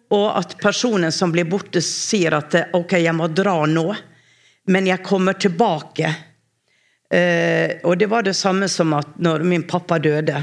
Og 0.10 0.26
at 0.40 0.56
personen 0.58 1.12
som 1.12 1.32
blir 1.34 1.46
borte, 1.46 1.84
sier 1.86 2.34
at 2.38 2.56
ok, 2.74 2.96
jeg 2.98 3.14
må 3.14 3.28
dra 3.30 3.60
nå, 3.70 3.92
men 4.74 4.88
jeg 4.90 5.04
kommer 5.06 5.38
tilbake. 5.38 6.10
Eh, 7.14 7.78
og 7.84 7.98
det 8.00 8.08
var 8.10 8.26
det 8.26 8.34
samme 8.34 8.70
som 8.72 8.96
at 8.98 9.20
når 9.22 9.46
min 9.46 9.68
pappa 9.70 10.00
døde, 10.00 10.42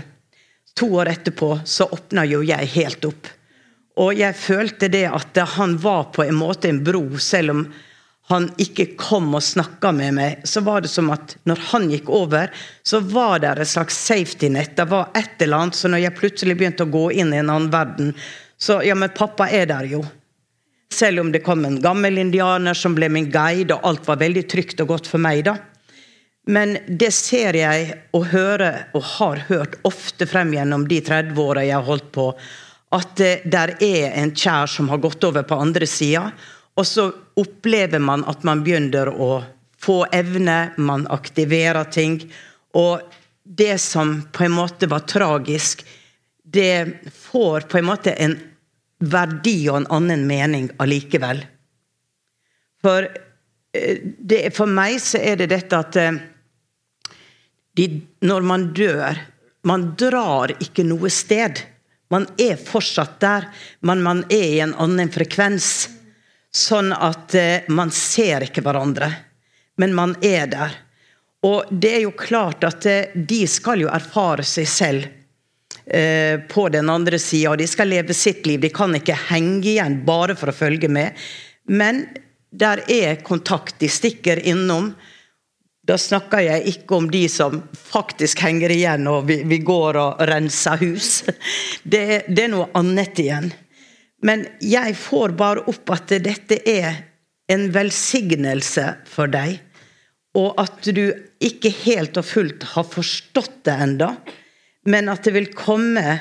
to 0.75 0.93
år 1.01 1.11
etterpå, 1.17 1.51
så 1.65 1.89
åpna 1.91 2.25
jo 2.31 2.43
jeg 2.47 2.71
helt 2.77 3.09
opp. 3.09 3.33
Og 4.05 4.15
jeg 4.19 4.39
følte 4.39 4.91
det 4.91 5.07
at 5.07 5.39
han 5.57 5.77
var 5.83 6.13
på 6.15 6.25
en 6.25 6.39
måte 6.39 6.71
en 6.71 6.83
bro, 6.85 7.05
selv 7.19 7.57
om 7.57 7.67
han 8.33 8.47
ikke 8.61 8.87
kom 8.97 9.35
og 9.37 9.45
snakka 9.45 9.91
med 9.93 10.17
meg. 10.17 10.45
Så 10.49 10.63
var 10.65 10.85
det 10.85 10.89
som 10.93 11.11
at 11.13 11.37
når 11.45 11.61
han 11.71 11.91
gikk 11.93 12.09
over, 12.09 12.53
så 12.87 13.03
var 13.05 13.43
det 13.43 13.53
et 13.59 13.69
slags 13.69 13.99
safety 14.07 14.49
net. 14.53 14.77
Det 14.79 14.87
var 14.89 15.13
et 15.19 15.43
eller 15.45 15.67
annet. 15.67 15.77
Så 15.77 15.91
når 15.93 16.07
jeg 16.07 16.17
plutselig 16.17 16.57
begynte 16.57 16.87
å 16.87 16.93
gå 16.93 17.11
inn 17.13 17.35
i 17.35 17.43
en 17.43 17.53
annen 17.53 17.73
verden, 17.73 18.15
så 18.57 18.81
ja, 18.87 18.97
men 18.97 19.13
pappa 19.13 19.51
er 19.53 19.69
der 19.69 19.91
jo. 19.91 20.01
Selv 20.95 21.21
om 21.21 21.33
det 21.35 21.43
kom 21.45 21.67
en 21.67 21.81
gammel 21.83 22.21
indianer 22.23 22.77
som 22.79 22.95
ble 22.97 23.11
min 23.13 23.29
guide, 23.33 23.77
og 23.77 23.85
alt 23.91 24.09
var 24.09 24.23
veldig 24.23 24.47
trygt 24.49 24.81
og 24.81 24.95
godt 24.95 25.11
for 25.11 25.21
meg, 25.21 25.45
da. 25.45 25.59
Men 26.49 26.77
det 26.89 27.11
ser 27.17 27.57
jeg 27.57 27.93
og 28.17 28.29
hører, 28.33 28.87
og 28.97 29.05
har 29.17 29.47
hørt 29.49 29.79
ofte 29.89 30.29
frem 30.29 30.53
gjennom 30.55 30.85
de 30.89 31.01
30 31.05 31.41
åra 31.41 31.65
jeg 31.65 31.77
har 31.77 31.89
holdt 31.89 32.11
på, 32.15 32.29
at 32.95 33.15
det 33.19 33.33
der 33.51 33.75
er 33.83 34.13
en 34.21 34.31
kjær 34.37 34.71
som 34.71 34.89
har 34.93 35.01
gått 35.03 35.25
over 35.27 35.45
på 35.49 35.59
andre 35.59 35.89
sida, 35.89 36.29
og 36.75 36.87
så 36.87 37.09
opplever 37.39 38.03
man 38.03 38.25
at 38.31 38.43
man 38.47 38.65
begynner 38.65 39.11
å 39.11 39.45
få 39.85 40.05
evne, 40.13 40.73
man 40.77 41.07
aktiverer 41.13 41.85
ting. 41.93 42.19
Og 42.75 43.01
det 43.45 43.77
som 43.83 44.17
på 44.33 44.47
en 44.47 44.57
måte 44.57 44.89
var 44.91 45.05
tragisk, 45.07 45.85
det 46.43 47.11
får 47.15 47.69
på 47.71 47.79
en 47.79 47.89
måte 47.89 48.15
en 48.19 48.37
verdi 49.05 49.59
og 49.69 49.83
en 49.83 49.91
annen 49.99 50.25
mening 50.27 50.71
allikevel. 50.83 51.45
For, 52.85 53.09
eh, 53.73 54.01
det, 54.19 54.55
for 54.57 54.71
meg 54.71 54.99
så 55.03 55.21
er 55.21 55.41
det 55.41 55.51
dette 55.53 55.79
at 55.79 55.97
eh, 56.01 56.19
de, 57.77 57.89
når 58.23 58.43
man 58.43 58.73
dør 58.75 59.31
Man 59.65 59.95
drar 59.97 60.53
ikke 60.61 60.85
noe 60.85 61.09
sted. 61.09 61.57
Man 62.13 62.27
er 62.37 62.59
fortsatt 62.61 63.15
der, 63.23 63.47
men 63.81 64.03
man 64.05 64.19
er 64.29 64.43
i 64.45 64.59
en 64.61 64.75
annen 64.77 65.09
frekvens. 65.09 65.89
Sånn 66.55 66.93
at 66.95 67.35
eh, 67.35 67.67
man 67.75 67.91
ser 67.91 68.47
ikke 68.47 68.63
hverandre, 68.63 69.11
men 69.83 69.95
man 69.97 70.15
er 70.23 70.47
der. 70.53 70.77
Og 71.45 71.71
det 71.71 71.97
er 71.97 72.03
jo 72.07 72.15
klart 72.17 72.63
at 72.65 72.87
eh, 72.87 73.15
de 73.15 73.43
skal 73.51 73.83
jo 73.83 73.91
erfare 73.91 74.47
seg 74.47 74.69
selv 74.71 75.09
eh, 75.85 76.39
på 76.49 76.69
den 76.73 76.93
andre 76.93 77.19
sida, 77.19 77.53
og 77.53 77.59
de 77.59 77.67
skal 77.69 77.91
leve 77.91 78.15
sitt 78.15 78.47
liv. 78.47 78.63
De 78.63 78.71
kan 78.73 78.95
ikke 78.95 79.19
henge 79.33 79.67
igjen 79.75 79.99
bare 80.07 80.39
for 80.39 80.53
å 80.53 80.57
følge 80.57 80.89
med. 80.89 81.19
Men 81.67 82.07
der 82.55 82.85
er 82.87 83.19
kontakt. 83.27 83.81
De 83.83 83.91
stikker 83.91 84.39
innom. 84.47 84.93
Da 85.85 85.99
snakker 86.01 86.41
jeg 86.47 86.71
ikke 86.71 86.97
om 86.97 87.11
de 87.11 87.27
som 87.29 87.59
faktisk 87.77 88.41
henger 88.47 88.73
igjen, 88.73 89.11
og 89.11 89.27
vi, 89.29 89.43
vi 89.45 89.59
går 89.61 89.99
og 90.01 90.23
renser 90.31 90.81
hus. 90.87 91.25
Det, 91.83 92.25
det 92.31 92.47
er 92.47 92.55
noe 92.55 92.71
annet 92.79 93.19
igjen. 93.21 93.51
Men 94.25 94.47
jeg 94.65 94.97
får 94.97 95.35
bare 95.37 95.67
opp 95.69 95.93
at 95.93 96.15
dette 96.25 96.59
er 96.69 97.03
en 97.53 97.69
velsignelse 97.75 98.87
for 99.09 99.29
deg, 99.29 99.59
og 100.35 100.57
at 100.59 100.89
du 100.97 101.05
ikke 101.45 101.71
helt 101.85 102.17
og 102.19 102.27
fullt 102.27 102.65
har 102.73 102.87
forstått 102.89 103.61
det 103.69 103.75
enda, 103.85 104.15
men 104.89 105.11
at 105.13 105.27
det 105.27 105.35
vil 105.37 105.51
komme 105.57 106.17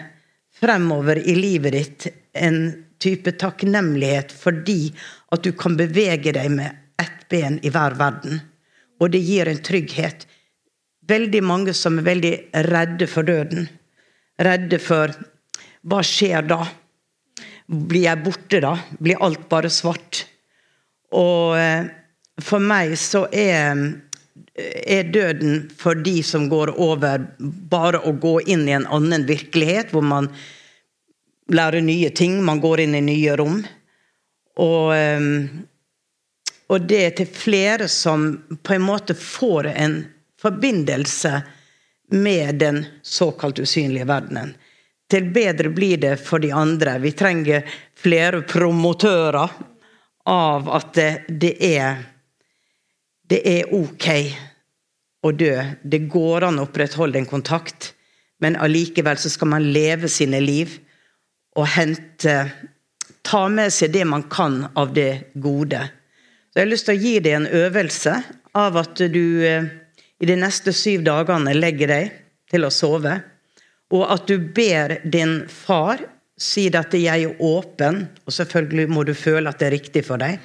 fremover 0.59 1.19
i 1.23 1.35
livet 1.37 1.75
ditt 1.77 2.07
en 2.37 2.59
type 3.03 3.33
takknemlighet 3.39 4.31
fordi 4.31 4.93
at 5.33 5.43
du 5.43 5.51
kan 5.57 5.75
bevege 5.79 6.35
deg 6.35 6.51
med 6.53 7.01
ett 7.01 7.25
ben 7.31 7.57
i 7.65 7.71
hver 7.73 7.97
verden. 7.99 8.39
Og 9.01 9.11
det 9.15 9.23
gir 9.25 9.49
en 9.49 9.63
trygghet. 9.63 10.27
Veldig 11.09 11.41
mange 11.43 11.73
som 11.75 11.97
er 11.99 12.07
veldig 12.07 12.33
redde 12.69 13.07
for 13.11 13.27
døden. 13.27 13.67
Redde 14.39 14.79
for 14.79 15.11
hva 15.83 15.99
skjer 16.07 16.45
da? 16.47 16.61
Blir 17.67 18.07
jeg 18.07 18.23
borte 18.25 18.61
da? 18.63 18.73
Blir 18.99 19.21
alt 19.23 19.47
bare 19.51 19.71
svart? 19.71 20.25
Og 21.13 21.57
eh, 21.59 21.89
for 22.41 22.63
meg 22.63 22.95
så 22.99 23.25
er, 23.29 23.83
er 24.57 25.11
døden 25.13 25.69
for 25.79 25.99
de 25.99 26.17
som 26.25 26.49
går 26.51 26.73
over 26.81 27.27
bare 27.39 28.01
å 28.03 28.15
gå 28.17 28.39
inn 28.53 28.65
i 28.67 28.75
en 28.75 28.89
annen 28.89 29.27
virkelighet, 29.29 29.93
hvor 29.93 30.05
man 30.05 30.31
lærer 31.53 31.83
nye 31.85 32.09
ting, 32.15 32.39
man 32.43 32.63
går 32.63 32.85
inn 32.85 32.97
i 32.97 33.05
nye 33.05 33.37
rom. 33.39 33.61
Og 34.63 34.89
eh, 34.97 35.29
og 36.73 36.87
det 36.89 36.99
er 37.05 37.11
til 37.17 37.29
flere 37.29 37.87
som 37.91 38.29
på 38.63 38.75
en 38.75 38.85
måte 38.85 39.15
får 39.17 39.69
en 39.73 39.97
forbindelse 40.41 41.41
med 42.13 42.59
den 42.63 42.85
såkalt 43.01 43.59
usynlige 43.59 44.07
verdenen. 44.09 44.55
Til 45.13 45.29
bedre 45.33 45.69
blir 45.69 45.99
det 46.01 46.15
for 46.25 46.41
de 46.41 46.49
andre. 46.55 46.97
Vi 46.99 47.13
trenger 47.13 47.67
flere 47.99 48.41
promotører 48.49 49.53
av 50.29 50.69
at 50.73 50.93
det, 50.97 51.11
det 51.27 51.53
er 51.73 52.01
Det 53.23 53.39
er 53.47 53.69
ok 53.73 54.07
å 55.23 55.31
dø. 55.31 55.53
Det 55.81 55.99
går 56.11 56.43
an 56.43 56.59
å 56.59 56.65
opprettholde 56.67 57.17
en 57.17 57.29
kontakt, 57.29 57.93
men 58.43 58.57
allikevel 58.59 59.17
så 59.17 59.31
skal 59.31 59.49
man 59.53 59.69
leve 59.73 60.09
sine 60.11 60.41
liv 60.43 60.75
og 61.55 61.69
hente 61.77 62.35
Ta 63.23 63.45
med 63.47 63.71
seg 63.71 63.93
det 63.93 64.03
man 64.03 64.25
kan 64.27 64.65
av 64.75 64.89
det 64.93 65.31
gode. 65.39 65.79
Så 66.51 66.59
Jeg 66.59 66.65
har 66.65 66.69
lyst 66.69 66.85
til 66.89 66.97
å 66.97 67.01
gi 67.01 67.13
deg 67.23 67.37
en 67.37 67.47
øvelse 67.47 68.17
av 68.59 68.75
at 68.81 68.99
du 69.13 69.45
eh, 69.47 69.69
i 70.19 70.27
de 70.27 70.35
neste 70.35 70.73
syv 70.75 71.05
dagene 71.07 71.53
legger 71.55 71.87
deg 71.87 72.17
til 72.51 72.67
å 72.67 72.71
sove, 72.73 73.15
og 73.93 74.09
at 74.09 74.27
du 74.27 74.39
ber 74.55 74.97
din 75.05 75.43
far 75.47 76.01
si 76.37 76.67
at 76.67 76.93
'jeg 76.93 77.23
er 77.23 77.35
åpen', 77.39 78.07
og 78.25 78.33
selvfølgelig 78.33 78.89
må 78.89 79.03
du 79.03 79.13
føle 79.13 79.49
at 79.49 79.59
det 79.59 79.67
er 79.67 79.77
riktig 79.77 80.05
for 80.05 80.17
deg, 80.17 80.39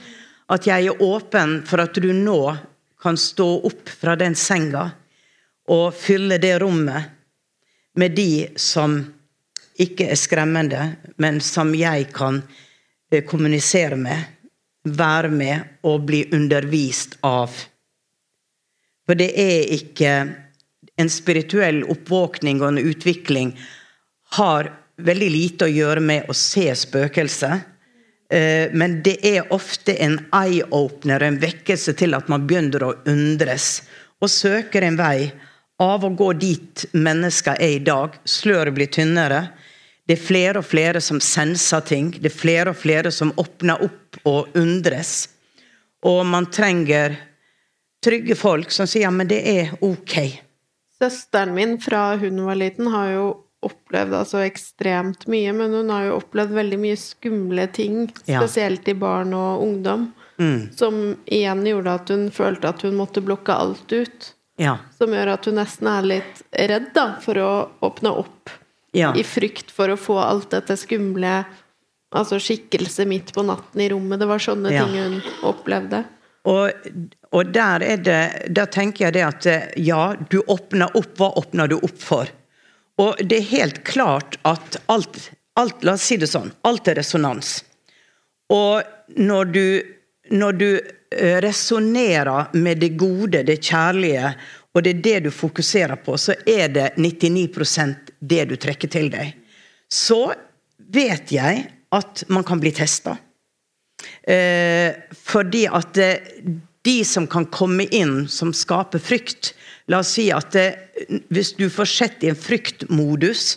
at 0.51 0.67
'jeg 0.67 0.87
er 0.87 1.03
åpen 1.03 1.63
for 1.67 1.81
at 1.81 1.95
du 1.95 2.13
nå 2.13 2.57
kan 3.01 3.17
stå 3.17 3.65
opp 3.65 3.89
fra 3.89 4.17
den 4.17 4.35
senga 4.35 4.91
og 5.69 5.95
fylle 5.95 6.39
det 6.39 6.61
rommet 6.63 7.05
med 7.95 8.15
de 8.17 8.49
som 8.57 9.15
ikke 9.79 10.11
er 10.11 10.19
skremmende, 10.19 10.97
men 11.17 11.41
som 11.41 11.75
jeg 11.75 12.13
kan 12.13 12.43
eh, 13.13 13.25
kommunisere 13.25 13.97
med, 13.97 14.19
være 14.85 15.29
med 15.29 15.61
og 15.83 16.07
bli 16.07 16.25
undervist 16.33 17.19
av. 17.23 17.51
For 19.07 19.15
det 19.15 19.31
er 19.39 19.73
ikke 19.73 20.13
en 20.99 21.11
spirituell 21.11 21.85
oppvåkning 21.87 22.63
og 22.63 22.73
en 22.73 22.79
utvikling 22.83 23.53
har 24.37 24.71
veldig 24.99 25.29
lite 25.31 25.69
å 25.69 25.73
gjøre 25.73 26.03
med 26.03 26.31
å 26.31 26.35
se 26.37 26.67
spøkelser. 26.75 27.61
Eh, 28.31 28.75
men 28.75 28.99
det 29.07 29.17
er 29.27 29.53
ofte 29.55 29.95
en 30.03 30.19
eye-opener, 30.35 31.23
en 31.23 31.39
vekkelse 31.41 31.95
til 31.99 32.19
at 32.19 32.29
man 32.29 32.47
begynner 32.49 32.85
å 32.85 32.97
undres. 33.09 33.85
Og 34.19 34.33
søker 34.33 34.85
en 34.85 34.99
vei 34.99 35.31
av 35.79 36.05
å 36.05 36.11
gå 36.11 36.33
dit 36.35 36.85
mennesker 36.93 37.63
er 37.63 37.77
i 37.77 37.85
dag. 37.87 38.19
Sløret 38.27 38.75
blir 38.75 38.91
tynnere. 38.93 39.47
Det 40.09 40.17
er 40.17 40.25
flere 40.25 40.63
og 40.63 40.67
flere 40.67 41.01
som 41.05 41.21
senser 41.23 41.85
ting. 41.87 42.11
Det 42.17 42.33
er 42.33 42.41
flere 42.41 42.75
og 42.75 42.81
flere 42.81 43.13
som 43.15 43.31
åpner 43.39 43.87
opp 43.87 44.19
og 44.27 44.59
undres. 44.59 45.29
Og 46.03 46.25
man 46.27 46.51
trenger 46.51 47.17
trygge 48.05 48.35
folk 48.39 48.73
som 48.75 48.89
sier 48.89 49.07
ja, 49.07 49.15
men 49.15 49.31
det 49.31 49.41
er 49.47 49.73
ok. 49.85 50.48
Søsteren 50.99 51.55
min 51.55 51.77
fra 51.81 52.17
hun 52.19 52.41
var 52.47 52.59
liten, 52.59 52.87
har 52.91 53.13
jo 53.15 53.27
opplevd 53.67 54.15
altså 54.15 54.41
ekstremt 54.47 55.27
mye, 55.31 55.53
men 55.55 55.73
hun 55.75 55.91
har 55.91 56.05
jo 56.09 56.17
opplevd 56.21 56.53
veldig 56.55 56.79
mye 56.79 56.97
skumle 56.99 57.65
ting, 57.75 58.05
spesielt 58.23 58.87
i 58.89 58.95
barn 58.99 59.35
og 59.35 59.63
ungdom, 59.67 60.13
Mm. 60.39 60.69
som 60.77 61.17
igjen 61.27 61.65
gjorde 61.67 61.95
at 61.99 62.09
hun 62.15 62.29
følte 62.31 62.69
at 62.69 62.83
hun 62.87 62.95
måtte 62.95 63.19
blokke 63.27 63.51
alt 63.51 63.91
ut. 63.93 64.29
Ja. 64.59 64.77
Som 64.97 65.11
gjør 65.11 65.33
at 65.33 65.45
hun 65.47 65.57
nesten 65.59 65.89
er 65.91 66.03
litt 66.07 66.43
redd 66.55 66.93
da, 66.95 67.17
for 67.21 67.35
å 67.35 67.49
åpne 67.83 68.13
opp, 68.17 68.51
ja. 68.95 69.11
i 69.19 69.25
frykt 69.27 69.71
for 69.75 69.89
å 69.91 69.99
få 69.99 70.19
alt 70.23 70.51
dette 70.51 70.77
skumle 70.79 71.45
Altså 72.11 72.39
skikkelse 72.41 73.05
midt 73.05 73.35
på 73.37 73.43
natten 73.45 73.83
i 73.85 73.89
rommet. 73.93 74.19
Det 74.19 74.27
var 74.27 74.39
sånne 74.39 74.71
Ja. 74.73 74.87
ting 74.87 74.95
hun 74.97 75.23
opplevde. 75.45 76.07
Og, 76.47 76.71
og 77.35 77.51
der 77.53 77.83
er 77.83 77.99
det 78.01 78.21
Da 78.55 78.65
tenker 78.71 79.09
jeg 79.09 79.17
det 79.19 79.25
at 79.27 79.47
eh, 79.51 79.65
ja, 79.83 80.15
du 80.31 80.39
åpner 80.47 80.95
opp. 80.97 81.17
Hva 81.19 81.33
åpner 81.41 81.71
du 81.71 81.79
opp 81.81 81.99
for? 82.03 82.31
Og 82.99 83.19
det 83.23 83.41
er 83.41 83.51
helt 83.53 83.83
klart 83.87 84.39
at 84.49 84.79
alt, 84.91 85.31
alt 85.59 85.85
La 85.87 85.95
oss 85.95 86.07
si 86.09 86.19
det 86.19 86.31
sånn. 86.31 86.51
Alt 86.67 86.91
er 86.91 86.99
resonans. 86.99 87.59
Og 88.55 88.83
når 89.19 89.51
du, 89.55 89.67
når 90.35 90.59
du 90.59 90.69
eh, 90.75 91.39
resonnerer 91.45 92.55
med 92.59 92.81
det 92.83 92.95
gode, 92.99 93.45
det 93.47 93.61
kjærlige, 93.61 94.33
og 94.75 94.85
det 94.85 94.97
er 94.97 95.05
det 95.05 95.19
du 95.27 95.31
fokuserer 95.35 95.99
på, 96.03 96.17
så 96.19 96.37
er 96.47 96.69
det 96.73 96.89
99% 96.97 98.13
det 98.19 98.45
du 98.51 98.57
trekker 98.61 98.91
til 98.93 99.11
deg. 99.13 99.35
Så 99.89 100.29
vet 100.93 101.33
jeg 101.33 101.65
at 101.95 102.25
man 102.29 102.45
kan 102.47 102.61
bli 102.61 102.73
testa. 102.77 103.17
Eh, 104.23 104.95
fordi 105.15 105.65
at 105.67 105.99
eh, 105.99 106.35
de 106.87 106.99
som 107.05 107.27
kan 107.27 107.49
komme 107.53 107.89
inn 107.91 108.29
som 108.31 108.53
skaper 108.55 109.03
frykt 109.03 109.53
La 109.89 110.03
oss 110.03 110.13
si 110.19 110.27
at 110.35 110.57
eh, 110.59 110.77
hvis 111.33 111.55
du 111.57 111.69
får 111.73 111.89
sett 111.89 112.25
i 112.25 112.29
en 112.29 112.37
fryktmodus, 112.37 113.57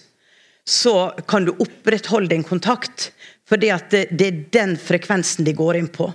så 0.67 1.11
kan 1.27 1.45
du 1.45 1.51
opprettholde 1.59 2.37
en 2.37 2.47
kontakt. 2.47 3.09
Fordi 3.49 3.71
at 3.73 3.91
det, 3.91 4.27
er 4.27 4.43
den 4.55 4.77
frekvensen 4.79 5.43
de 5.43 5.53
går 5.57 5.81
inn 5.81 5.89
på. 5.91 6.07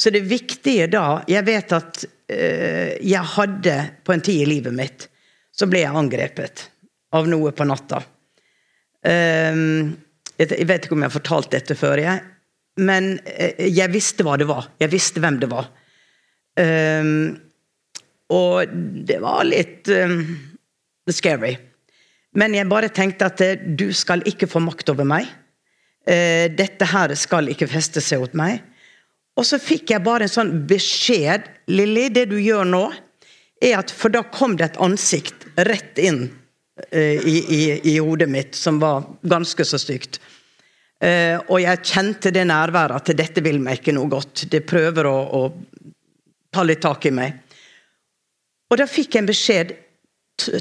Så 0.00 0.10
det 0.10 0.24
viktige 0.24 0.88
da 0.90 1.20
Jeg 1.28 1.44
vet 1.46 1.74
at 1.76 2.04
eh, 2.32 2.96
jeg 3.04 3.32
hadde 3.36 3.76
på 4.02 4.14
en 4.14 4.24
tid 4.24 4.46
i 4.46 4.48
livet 4.54 4.74
mitt 4.74 5.08
så 5.52 5.68
ble 5.68 5.82
jeg 5.82 5.92
angrepet 5.92 6.62
av 7.12 7.26
noe 7.28 7.52
på 7.52 7.66
natta. 7.68 7.98
Jeg 9.04 9.90
jeg 10.40 10.64
vet 10.66 10.86
ikke 10.86 10.96
om 10.96 11.02
jeg 11.04 11.10
har 11.10 11.14
fortalt 11.18 11.50
dette 11.52 11.74
før, 11.76 12.00
jeg. 12.00 12.22
Men 12.80 13.18
eh, 13.28 13.68
jeg 13.68 13.92
visste 13.92 14.24
hva 14.24 14.38
det 14.40 14.48
var. 14.48 14.70
Jeg 14.80 14.92
visste 14.92 15.20
hvem 15.20 15.38
det 15.42 15.50
var. 15.52 15.68
Um, 16.56 17.36
og 18.32 18.72
det 19.08 19.18
var 19.22 19.44
litt 19.44 19.88
um, 19.92 20.20
scary. 21.10 21.56
Men 22.36 22.56
jeg 22.56 22.68
bare 22.70 22.92
tenkte 22.92 23.28
at 23.28 23.40
eh, 23.44 23.60
du 23.60 23.90
skal 23.96 24.24
ikke 24.28 24.48
få 24.48 24.62
makt 24.64 24.92
over 24.94 25.08
meg. 25.08 25.28
Uh, 26.08 26.48
dette 26.52 26.88
her 26.88 27.12
skal 27.18 27.50
ikke 27.52 27.70
feste 27.70 28.02
seg 28.04 28.24
hos 28.24 28.36
meg. 28.38 28.62
Og 29.36 29.46
så 29.48 29.60
fikk 29.60 29.92
jeg 29.94 30.04
bare 30.04 30.28
en 30.28 30.32
sånn 30.32 30.54
beskjed. 30.68 31.48
Lilly, 31.72 32.08
det 32.12 32.28
du 32.32 32.38
gjør 32.40 32.68
nå, 32.68 32.86
er 33.62 33.78
at 33.78 33.92
For 33.94 34.12
da 34.12 34.24
kom 34.26 34.56
det 34.58 34.72
et 34.72 34.80
ansikt 34.82 35.44
rett 35.68 36.00
inn 36.00 36.24
uh, 36.24 37.18
i, 37.20 37.36
i, 37.36 37.62
i 37.94 37.98
hodet 38.00 38.30
mitt 38.32 38.56
som 38.58 38.80
var 38.80 39.04
ganske 39.28 39.68
så 39.68 39.80
stygt. 39.80 40.22
Eh, 41.02 41.34
og 41.50 41.58
jeg 41.58 41.82
kjente 41.82 42.30
det 42.30 42.44
nærværet 42.46 43.00
at 43.00 43.16
dette 43.18 43.42
vil 43.42 43.58
meg 43.62 43.80
ikke 43.80 43.94
noe 43.96 44.10
godt. 44.10 44.44
Det 44.50 44.62
prøver 44.66 45.08
å, 45.10 45.18
å 45.34 45.42
ta 46.54 46.62
litt 46.66 46.82
tak 46.84 47.08
i 47.10 47.14
meg. 47.14 47.40
Og 48.70 48.78
da 48.78 48.86
fikk 48.86 49.16
jeg 49.16 49.24
en 49.24 49.30
beskjed. 49.30 49.74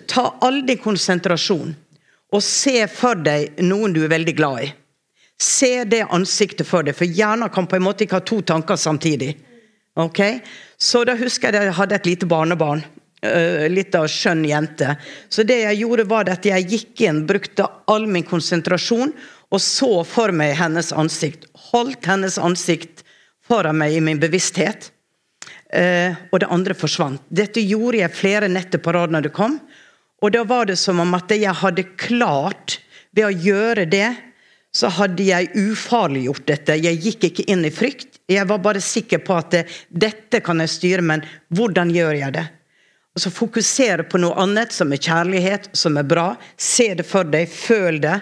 Ta 0.09 0.25
all 0.43 0.63
din 0.67 0.81
konsentrasjon 0.81 1.71
og 2.31 2.43
se 2.43 2.85
for 2.91 3.19
deg 3.19 3.59
noen 3.63 3.93
du 3.95 4.01
er 4.05 4.11
veldig 4.11 4.33
glad 4.37 4.63
i. 4.65 4.69
Se 5.41 5.83
det 5.89 6.03
ansiktet 6.13 6.67
for 6.69 6.85
deg, 6.85 6.95
for 6.95 7.09
hjernen 7.09 7.49
kan 7.51 7.67
på 7.67 7.77
en 7.77 7.85
måte 7.85 8.05
ikke 8.05 8.19
ha 8.19 8.25
to 8.25 8.39
tanker 8.45 8.77
samtidig. 8.79 9.33
Ok? 9.99 10.21
Så 10.77 11.03
da 11.07 11.15
husker 11.19 11.49
jeg 11.49 11.59
at 11.59 11.69
jeg 11.71 11.77
hadde 11.79 11.97
et 11.97 12.09
lite 12.11 12.29
barnebarn. 12.29 12.83
Uh, 13.21 13.67
litt 13.69 13.93
av 13.93 14.07
skjønn 14.09 14.41
jente. 14.49 14.95
Så 15.29 15.43
det 15.45 15.59
jeg 15.61 15.81
gjorde, 15.83 16.07
var 16.09 16.29
at 16.31 16.45
jeg 16.47 16.65
gikk 16.71 17.03
inn, 17.05 17.19
brukte 17.29 17.67
all 17.91 18.07
min 18.09 18.25
konsentrasjon 18.25 19.11
og 19.51 19.61
så 19.61 19.91
for 20.07 20.31
meg 20.35 20.55
hennes 20.59 20.93
ansikt. 20.95 21.45
Holdt 21.71 22.07
hennes 22.07 22.37
ansikt 22.39 23.03
foran 23.47 23.79
meg 23.81 23.97
i 23.97 24.03
min 24.03 24.19
bevissthet. 24.21 24.91
Eh, 25.71 26.15
og 26.31 26.39
det 26.43 26.51
andre 26.51 26.75
forsvant. 26.75 27.23
Dette 27.27 27.63
gjorde 27.63 27.99
jeg 28.01 28.15
flere 28.15 28.51
netter 28.51 28.79
på 28.83 28.93
rad 28.95 29.11
når 29.11 29.27
det 29.27 29.35
kom. 29.35 29.59
Og 30.21 30.31
da 30.35 30.43
var 30.47 30.69
det 30.69 30.77
som 30.79 30.99
om 31.03 31.15
at 31.17 31.31
jeg 31.33 31.59
hadde 31.63 31.87
klart, 31.99 32.79
ved 33.11 33.27
å 33.27 33.31
gjøre 33.43 33.83
det, 33.91 34.07
så 34.71 34.87
hadde 34.95 35.25
jeg 35.27 35.51
ufarliggjort 35.51 36.45
dette. 36.47 36.77
Jeg 36.79 36.99
gikk 37.03 37.25
ikke 37.27 37.47
inn 37.51 37.65
i 37.67 37.73
frykt. 37.75 38.21
Jeg 38.31 38.47
var 38.47 38.61
bare 38.63 38.79
sikker 38.83 39.19
på 39.25 39.35
at 39.35 39.51
det, 39.51 39.65
dette 39.89 40.39
kan 40.45 40.63
jeg 40.63 40.71
styre, 40.71 41.03
men 41.03 41.25
hvordan 41.51 41.91
gjør 41.91 42.15
jeg 42.21 42.35
det? 42.37 42.45
Og 43.11 43.23
så 43.25 43.33
Fokusere 43.35 44.05
på 44.07 44.21
noe 44.23 44.37
annet 44.39 44.71
som 44.71 44.93
er 44.95 45.01
kjærlighet, 45.03 45.67
som 45.75 45.99
er 45.99 46.07
bra. 46.07 46.29
Se 46.55 46.93
det 46.95 47.03
for 47.07 47.27
deg, 47.27 47.51
føl 47.51 47.99
det. 48.03 48.21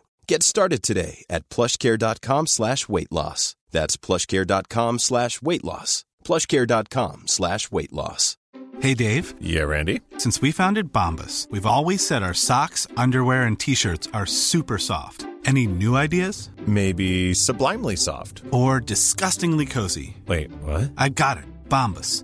Get 0.27 0.43
started 0.43 0.81
today 0.81 1.23
at 1.29 1.47
plushcare.com 1.49 2.47
slash 2.47 2.87
weight 2.87 3.11
loss. 3.11 3.55
That's 3.71 3.97
plushcare.com 3.97 4.99
slash 4.99 5.41
weight 5.41 5.63
loss. 5.63 6.05
plushcare.com 6.23 7.23
slash 7.27 7.71
weight 7.71 7.91
loss. 7.93 8.37
Hey 8.79 8.93
Dave, 8.93 9.35
Yeah, 9.41 9.63
Randy. 9.63 10.01
since 10.17 10.41
we 10.41 10.51
founded 10.51 10.91
Bombus, 10.93 11.47
we've 11.51 11.65
always 11.65 12.05
said 12.05 12.23
our 12.23 12.33
socks, 12.33 12.87
underwear, 12.97 13.43
and 13.43 13.59
t 13.59 13.75
shirts 13.75 14.07
are 14.13 14.25
super 14.25 14.77
soft. 14.77 15.25
Any 15.45 15.67
new 15.67 15.95
ideas? 15.95 16.49
Maybe 16.67 17.33
sublimely 17.33 17.95
soft. 17.95 18.43
Or 18.51 18.79
disgustingly 18.79 19.65
cozy? 19.65 20.15
Wait, 20.27 20.51
what? 20.63 20.91
I 20.97 21.09
got 21.09 21.37
it. 21.37 21.45
Bombas. 21.67 22.23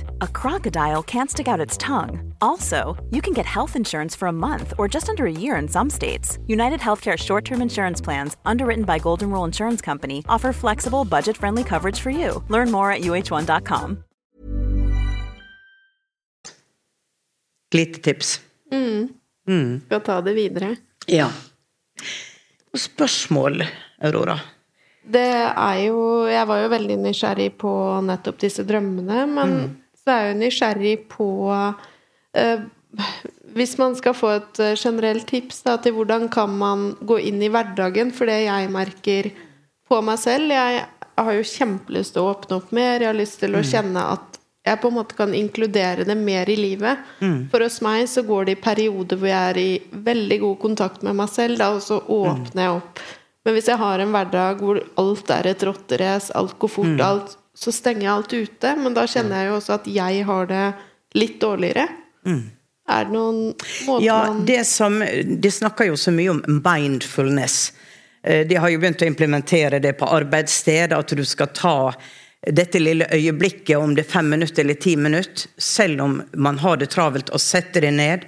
a 0.21 0.27
crocodile 0.27 1.03
can't 1.03 1.29
stick 1.29 1.47
out 1.47 1.59
its 1.59 1.77
tongue. 1.77 2.33
Also, 2.41 2.95
you 3.09 3.21
can 3.21 3.33
get 3.33 3.45
health 3.45 3.75
insurance 3.75 4.15
for 4.15 4.27
a 4.27 4.31
month 4.31 4.73
or 4.77 4.87
just 4.87 5.09
under 5.09 5.25
a 5.25 5.31
year 5.31 5.55
in 5.55 5.67
some 5.67 5.89
states. 5.89 6.37
United 6.47 6.79
Healthcare 6.79 7.17
short 7.17 7.45
term 7.45 7.61
insurance 7.61 8.01
plans, 8.01 8.37
underwritten 8.45 8.85
by 8.85 8.99
Golden 8.99 9.29
Rule 9.29 9.45
Insurance 9.45 9.81
Company, 9.81 10.23
offer 10.29 10.53
flexible, 10.53 11.05
budget 11.05 11.37
friendly 11.37 11.63
coverage 11.63 11.99
for 11.99 12.11
you. 12.11 12.43
Learn 12.49 12.71
more 12.71 12.91
at 12.91 13.01
uh1.com. 13.01 14.03
Lite 17.73 18.03
tips. 18.03 18.39
Skal 19.85 20.01
ta 20.01 20.21
det 20.21 20.33
videre. 20.35 20.75
Ja. 21.07 21.27
Og 22.71 22.79
spørsmål, 22.79 23.63
Aurora? 24.03 24.37
Det 25.01 25.27
er 25.49 25.77
jo 25.87 26.27
Jeg 26.29 26.47
var 26.47 26.61
jo 26.61 26.67
veldig 26.71 26.97
nysgjerrig 27.01 27.49
på 27.59 27.71
nettopp 28.05 28.37
disse 28.43 28.63
drømmene, 28.67 29.25
men 29.27 29.55
så 30.01 30.13
er 30.13 30.23
jeg 30.23 30.31
jo 30.33 30.39
nysgjerrig 30.41 30.95
på 31.11 31.29
eh, 32.37 32.63
Hvis 33.55 33.77
man 33.79 33.95
skal 33.99 34.15
få 34.17 34.33
et 34.39 34.59
eh, 34.63 34.75
generelt 34.79 35.27
tips 35.29 35.61
da, 35.67 35.77
til 35.77 35.95
hvordan 35.97 36.27
kan 36.33 36.51
man 36.57 36.91
gå 37.01 37.19
inn 37.29 37.41
i 37.43 37.51
hverdagen, 37.53 38.11
for 38.15 38.29
det 38.29 38.41
jeg 38.47 38.73
merker 38.73 39.31
på 39.87 40.01
meg 40.05 40.19
selv 40.19 40.51
Jeg 40.55 40.83
har 41.21 41.33
jo 41.37 41.47
kjempelyst 41.53 42.15
til 42.15 42.23
å 42.23 42.33
åpne 42.33 42.57
opp 42.61 42.71
mer, 42.73 42.99
jeg 43.03 43.11
har 43.11 43.17
lyst 43.17 43.41
til 43.43 43.55
å 43.55 43.61
kjenne 43.65 44.05
at 44.15 44.27
jeg 44.61 44.77
på 44.77 44.91
en 44.91 44.93
måte 44.93 45.15
kan 45.17 45.31
inkludere 45.33 46.03
det 46.05 46.13
mer 46.17 46.49
i 46.49 46.55
livet. 46.55 46.99
For 47.49 47.63
hos 47.65 47.79
meg 47.81 48.03
så 48.09 48.21
går 48.21 48.45
det 48.45 48.53
i 48.53 48.61
perioder 48.61 49.17
hvor 49.17 49.29
jeg 49.31 49.49
er 49.53 49.57
i 49.57 49.71
veldig 50.05 50.37
god 50.43 50.57
kontakt 50.61 51.01
med 51.05 51.17
meg 51.17 51.31
selv, 51.33 51.57
da, 51.57 51.71
og 51.73 51.81
så 51.81 51.97
åpner 51.97 52.67
jeg 52.67 52.75
opp. 52.75 53.01
Men 53.41 53.55
hvis 53.57 53.69
jeg 53.71 53.81
har 53.81 54.03
en 54.03 54.11
hverdag 54.13 54.61
hvor 54.61 54.77
alt 55.01 55.33
er 55.33 55.49
et 55.49 55.63
rotterace, 55.65 56.29
alt 56.37 56.53
går 56.61 56.69
fort, 56.69 57.01
alt, 57.01 57.37
så 57.57 57.71
stenger 57.71 58.05
jeg 58.05 58.13
alt 58.13 58.33
ute. 58.33 58.75
Men 58.79 58.95
da 58.95 59.05
kjenner 59.09 59.41
jeg 59.41 59.51
jo 59.51 59.59
også 59.59 59.77
at 59.79 59.91
jeg 59.91 60.25
har 60.27 60.49
det 60.49 60.65
litt 61.19 61.37
dårligere. 61.41 61.87
Er 62.91 63.05
det 63.05 63.13
noen 63.13 63.41
måter 63.87 64.05
Ja, 64.05 64.17
man 64.27 64.45
det 64.45 64.63
som 64.67 64.99
De 65.25 65.51
snakker 65.51 65.91
jo 65.91 65.97
så 65.99 66.13
mye 66.15 66.33
om 66.33 66.41
mindfulness. 66.63 67.73
Eh, 68.23 68.47
De 68.47 68.55
har 68.55 68.69
jo 68.69 68.79
begynt 68.79 69.01
å 69.01 69.09
implementere 69.09 69.79
det 69.79 69.93
på 69.99 70.09
arbeidssted, 70.09 70.93
at 70.93 71.15
du 71.15 71.25
skal 71.25 71.51
ta 71.55 71.93
dette 72.41 72.79
lille 72.79 73.05
øyeblikket, 73.13 73.77
om 73.77 73.93
det 73.95 74.07
er 74.07 74.11
fem 74.11 74.29
minutter 74.29 74.63
eller 74.63 74.79
ti 74.81 74.95
minutter, 74.97 75.49
selv 75.57 76.01
om 76.01 76.21
man 76.33 76.57
har 76.57 76.77
det 76.81 76.89
travelt, 76.89 77.29
og 77.29 77.41
sette 77.41 77.83
det 77.83 77.91
ned. 77.93 78.25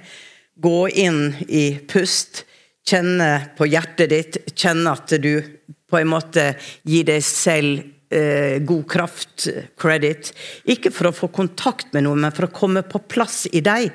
Gå 0.62 0.88
inn 0.88 1.34
i 1.48 1.80
pust, 1.90 2.44
kjenne 2.86 3.56
på 3.58 3.66
hjertet 3.66 4.10
ditt, 4.12 4.38
kjenne 4.54 4.92
at 4.94 5.16
du 5.18 5.42
på 5.90 5.98
en 5.98 6.12
måte 6.12 6.52
gir 6.86 7.08
deg 7.08 7.24
selv 7.26 7.82
eh, 8.14 8.58
god 8.64 8.84
kraft, 8.90 9.48
credit. 9.80 10.32
Ikke 10.70 10.92
for 10.94 11.10
å 11.10 11.16
få 11.16 11.28
kontakt 11.34 11.92
med 11.96 12.06
noe, 12.06 12.18
men 12.18 12.34
for 12.34 12.48
å 12.48 12.54
komme 12.54 12.84
på 12.86 13.02
plass 13.10 13.44
i 13.52 13.62
deg. 13.64 13.90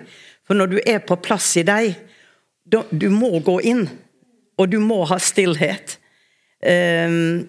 For 0.47 0.57
når 0.57 0.71
du 0.73 0.79
er 0.83 1.01
på 1.05 1.17
plass 1.21 1.51
i 1.61 1.65
deg, 1.67 1.93
da, 2.69 2.83
du 2.91 3.09
må 3.13 3.31
gå 3.45 3.59
inn, 3.69 3.85
og 4.59 4.69
du 4.71 4.79
må 4.83 5.03
ha 5.09 5.17
stillhet. 5.21 5.97
Um, 6.59 7.47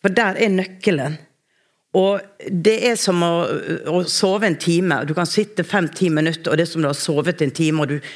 for 0.00 0.14
der 0.14 0.38
er 0.40 0.52
nøkkelen. 0.54 1.18
Og 1.98 2.20
det 2.46 2.76
er 2.86 2.98
som 3.00 3.24
å, 3.26 3.32
å 3.90 4.02
sove 4.06 4.46
en 4.46 4.58
time. 4.60 5.00
Du 5.08 5.14
kan 5.16 5.26
sitte 5.26 5.66
fem-ti 5.66 6.10
minutter, 6.14 6.52
og 6.52 6.60
det 6.60 6.68
er 6.68 6.70
som 6.70 6.84
du 6.84 6.88
har 6.88 6.98
sovet 6.98 7.42
en 7.42 7.54
time, 7.54 7.82
og 7.82 7.90
du, 7.90 8.12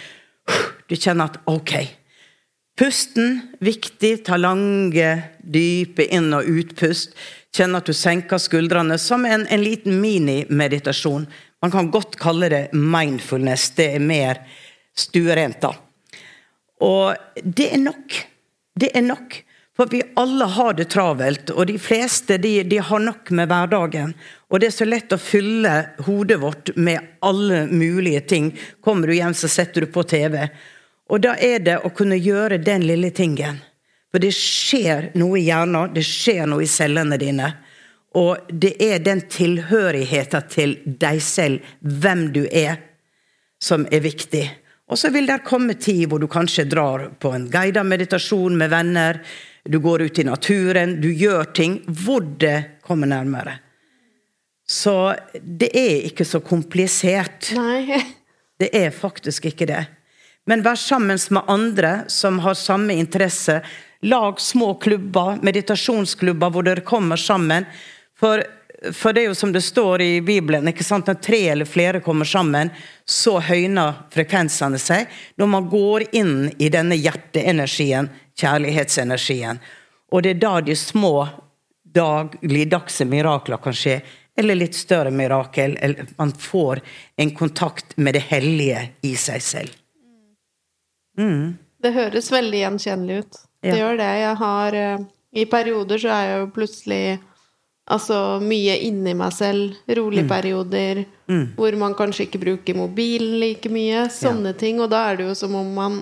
du 0.89 0.95
kjenner 0.95 1.33
at 1.33 1.41
ok. 1.51 1.75
Pusten, 2.79 3.41
viktig. 3.63 4.17
Ta 4.27 4.39
lange, 4.39 5.11
dype 5.39 6.07
inn- 6.07 6.35
og 6.35 6.49
utpust. 6.51 7.15
Kjenne 7.55 7.79
at 7.79 7.87
du 7.87 7.95
senker 7.95 8.41
skuldrene, 8.43 8.99
som 8.99 9.25
en, 9.29 9.47
en 9.47 9.63
liten 9.63 10.01
minimeditasjon. 10.03 11.27
Man 11.63 11.71
kan 11.71 11.91
godt 11.95 12.17
kalle 12.19 12.51
det 12.51 12.63
mindfulness. 12.73 13.71
Det 13.79 13.93
er 13.95 14.03
mer 14.03 14.43
stuerent, 14.97 15.61
da. 15.63 15.75
Og 16.83 17.43
det 17.43 17.71
er 17.77 17.83
nok. 17.85 18.17
Det 18.75 18.91
er 18.97 19.07
nok. 19.07 19.39
For 19.77 19.91
vi 19.91 20.03
alle 20.19 20.47
har 20.55 20.75
det 20.79 20.85
travelt, 20.95 21.51
og 21.51 21.67
de 21.67 21.75
fleste 21.83 22.37
de, 22.39 22.61
de 22.63 22.79
har 22.79 23.01
nok 23.03 23.31
med 23.35 23.51
hverdagen. 23.51 24.13
Og 24.51 24.63
det 24.63 24.69
er 24.69 24.77
så 24.77 24.87
lett 24.87 25.15
å 25.15 25.19
fylle 25.19 25.73
hodet 26.07 26.39
vårt 26.43 26.71
med 26.77 27.17
alle 27.27 27.65
mulige 27.67 28.21
ting. 28.35 28.53
Kommer 28.85 29.11
du 29.11 29.17
hjem, 29.17 29.35
så 29.35 29.51
setter 29.51 29.83
du 29.83 29.91
på 29.91 30.07
TV. 30.07 30.45
Og 31.11 31.25
da 31.27 31.35
er 31.43 31.65
det 31.67 31.81
å 31.83 31.91
kunne 31.91 32.19
gjøre 32.19 32.61
den 32.63 32.87
lille 32.87 33.11
tingen. 33.15 33.59
For 34.15 34.23
det 34.23 34.31
skjer 34.31 35.09
noe 35.19 35.41
i 35.41 35.49
hjernen, 35.49 35.91
det 35.91 36.05
skjer 36.07 36.45
noe 36.47 36.63
i 36.63 36.71
cellene 36.71 37.17
dine. 37.19 37.49
Og 38.15 38.47
det 38.47 38.77
er 38.79 39.01
den 39.03 39.25
tilhørigheten 39.27 40.45
til 40.53 40.77
deg 40.87 41.19
selv, 41.19 41.65
hvem 41.83 42.29
du 42.37 42.45
er, 42.47 42.77
som 43.59 43.89
er 43.91 44.05
viktig. 44.05 44.45
Og 44.87 45.01
så 45.01 45.11
vil 45.11 45.27
det 45.27 45.41
komme 45.43 45.75
tid 45.75 46.05
hvor 46.07 46.23
du 46.23 46.29
kanskje 46.31 46.69
drar 46.71 47.09
på 47.19 47.33
en 47.35 47.49
guidet 47.51 47.83
meditasjon 47.91 48.55
med 48.55 48.71
venner. 48.71 49.19
Du 49.67 49.81
går 49.83 50.07
ut 50.07 50.23
i 50.23 50.29
naturen, 50.31 51.01
du 51.03 51.11
gjør 51.11 51.51
ting 51.51 51.81
hvor 52.05 52.23
det 52.23 52.85
kommer 52.87 53.11
nærmere. 53.11 53.57
Så 54.63 55.11
det 55.43 55.73
er 55.75 56.07
ikke 56.07 56.23
så 56.23 56.39
komplisert. 56.39 57.51
Nei. 57.59 57.99
Det 58.63 58.69
er 58.79 58.93
faktisk 58.95 59.49
ikke 59.51 59.67
det. 59.67 59.81
Men 60.47 60.63
vær 60.63 60.79
sammen 60.79 61.19
med 61.35 61.49
andre 61.51 62.05
som 62.07 62.39
har 62.45 62.55
samme 62.55 62.95
interesse. 62.95 63.57
Lag 64.05 64.41
små 64.41 64.75
klubber, 64.75 65.39
meditasjonsklubber, 65.43 66.51
hvor 66.53 66.67
dere 66.67 66.85
kommer 66.85 67.17
sammen. 67.17 67.65
For, 68.21 68.43
for 68.93 69.17
det 69.17 69.23
er 69.23 69.31
jo 69.31 69.37
som 69.39 69.53
det 69.53 69.63
står 69.65 70.03
i 70.05 70.21
Bibelen, 70.21 70.69
ikke 70.69 70.85
sant? 70.85 71.09
når 71.09 71.23
tre 71.25 71.41
eller 71.55 71.69
flere 71.69 72.03
kommer 72.05 72.29
sammen, 72.29 72.69
så 73.09 73.39
høyner 73.41 74.03
frekvensene 74.13 74.81
seg. 74.83 75.09
Når 75.41 75.49
man 75.55 75.71
går 75.73 76.05
inn 76.21 76.35
i 76.59 76.69
denne 76.69 76.99
hjerteenergien, 77.01 78.11
kjærlighetsenergien. 78.37 79.63
Og 80.13 80.23
det 80.23 80.35
er 80.35 80.43
da 80.43 80.53
de 80.61 80.77
små 80.77 81.15
dagligdagse 81.95 83.09
mirakler 83.09 83.63
kan 83.65 83.77
skje. 83.77 84.03
Eller 84.37 84.59
litt 84.59 84.77
større 84.77 85.15
mirakel. 85.15 85.79
Eller 85.81 86.13
man 86.21 86.37
får 86.37 86.85
en 87.17 87.33
kontakt 87.41 87.97
med 87.97 88.19
det 88.19 88.27
hellige 88.29 88.85
i 89.01 89.15
seg 89.17 89.43
selv. 89.43 89.81
Det 91.85 91.93
høres 91.93 92.31
veldig 92.33 92.63
gjenkjennelig 92.67 93.25
ut. 93.25 93.43
Det 93.65 93.73
Ja. 93.73 93.81
gjør 93.81 93.97
det. 94.03 94.11
Jeg 94.21 94.37
har 94.43 94.75
eh, 94.81 95.05
I 95.35 95.45
perioder 95.51 95.99
så 95.99 96.11
er 96.15 96.27
jeg 96.29 96.41
jo 96.45 96.51
plutselig 96.55 97.05
altså 97.91 98.19
mye 98.41 98.77
inni 98.87 99.15
meg 99.19 99.33
selv. 99.35 99.75
Rolige 99.89 100.29
perioder 100.31 101.01
hvor 101.57 101.75
man 101.81 101.97
kanskje 101.99 102.27
ikke 102.29 102.41
bruker 102.45 102.77
mobilen 102.79 103.39
like 103.41 103.69
mye. 103.73 104.05
Sånne 104.15 104.53
ting. 104.57 104.79
Og 104.85 104.91
da 104.93 105.01
er 105.11 105.17
det 105.19 105.27
jo 105.27 105.35
som 105.35 105.55
om 105.59 105.73
man 105.75 105.99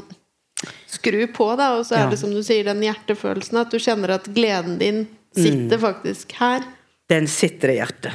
skrur 0.86 1.26
på, 1.34 1.46
da, 1.58 1.70
og 1.78 1.86
så 1.88 1.96
er 1.96 2.04
Ja. 2.04 2.10
det 2.10 2.18
som 2.20 2.30
du 2.30 2.42
sier, 2.44 2.64
den 2.64 2.82
hjertefølelsen. 2.84 3.56
At 3.62 3.70
du 3.70 3.78
kjenner 3.78 4.10
at 4.14 4.24
gleden 4.34 4.76
din 4.78 5.06
sitter 5.34 5.78
faktisk 5.78 6.32
her. 6.38 6.62
Den 7.08 7.26
sitter 7.26 7.70
i 7.72 7.78
hjertet. 7.80 8.12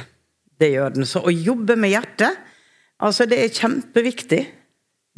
Det 0.58 0.70
gjør 0.72 0.94
den. 0.94 1.04
Så 1.04 1.20
å 1.22 1.30
jobbe 1.34 1.76
med 1.76 1.90
hjertet, 1.90 2.36
altså 3.00 3.26
det 3.28 3.38
er 3.42 3.48
kjempeviktig. 3.48 4.46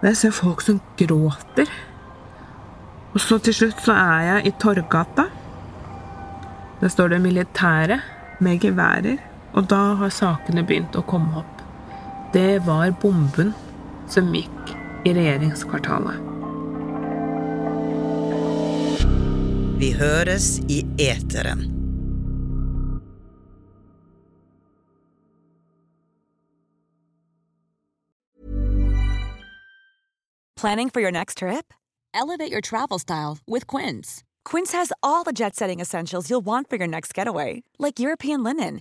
Når 0.03 0.09
jeg 0.11 0.19
ser 0.21 0.35
folk 0.37 0.61
som 0.63 0.81
gråter 1.01 1.71
Og 3.13 3.21
så 3.23 3.39
til 3.43 3.57
slutt 3.57 3.81
så 3.83 3.97
er 3.97 4.27
jeg 4.29 4.47
i 4.47 4.53
Torgata. 4.63 5.25
Der 6.81 6.93
står 6.93 7.15
det 7.15 7.21
militære 7.23 8.01
med 8.41 8.61
geværer, 8.61 9.19
og 9.55 9.69
da 9.71 9.83
har 10.01 10.11
sakene 10.11 10.65
begynt 10.67 10.97
å 10.99 11.05
komme 11.07 11.43
opp. 11.43 11.52
Det 12.33 12.59
var 12.59 12.95
bomben 13.01 13.53
som 14.09 14.31
gikk 14.33 14.71
i 15.05 15.13
regjeringskvartalet. 15.13 16.17
Vi 19.77 19.91
høres 19.99 20.47
i 20.73 20.79
eteren. 20.97 21.67
Planning 30.57 30.89
for 30.89 31.01
your 31.01 31.11
next 31.11 31.39
trip? 31.39 31.75
Elevate 32.15 32.51
your 32.51 32.63
travel 32.63 32.99
style 32.99 33.37
with 33.47 33.67
Quince. 33.67 34.25
Quince 34.45 34.73
has 34.73 34.93
all 35.03 35.23
the 35.25 35.33
jet 35.33 35.55
setting 35.55 35.81
essentials 35.81 36.31
you'll 36.31 36.41
want 36.41 36.71
for 36.71 36.77
your 36.77 36.89
next 36.89 37.13
getaway, 37.13 37.63
like 37.79 37.99
European 37.99 38.43
linen, 38.43 38.81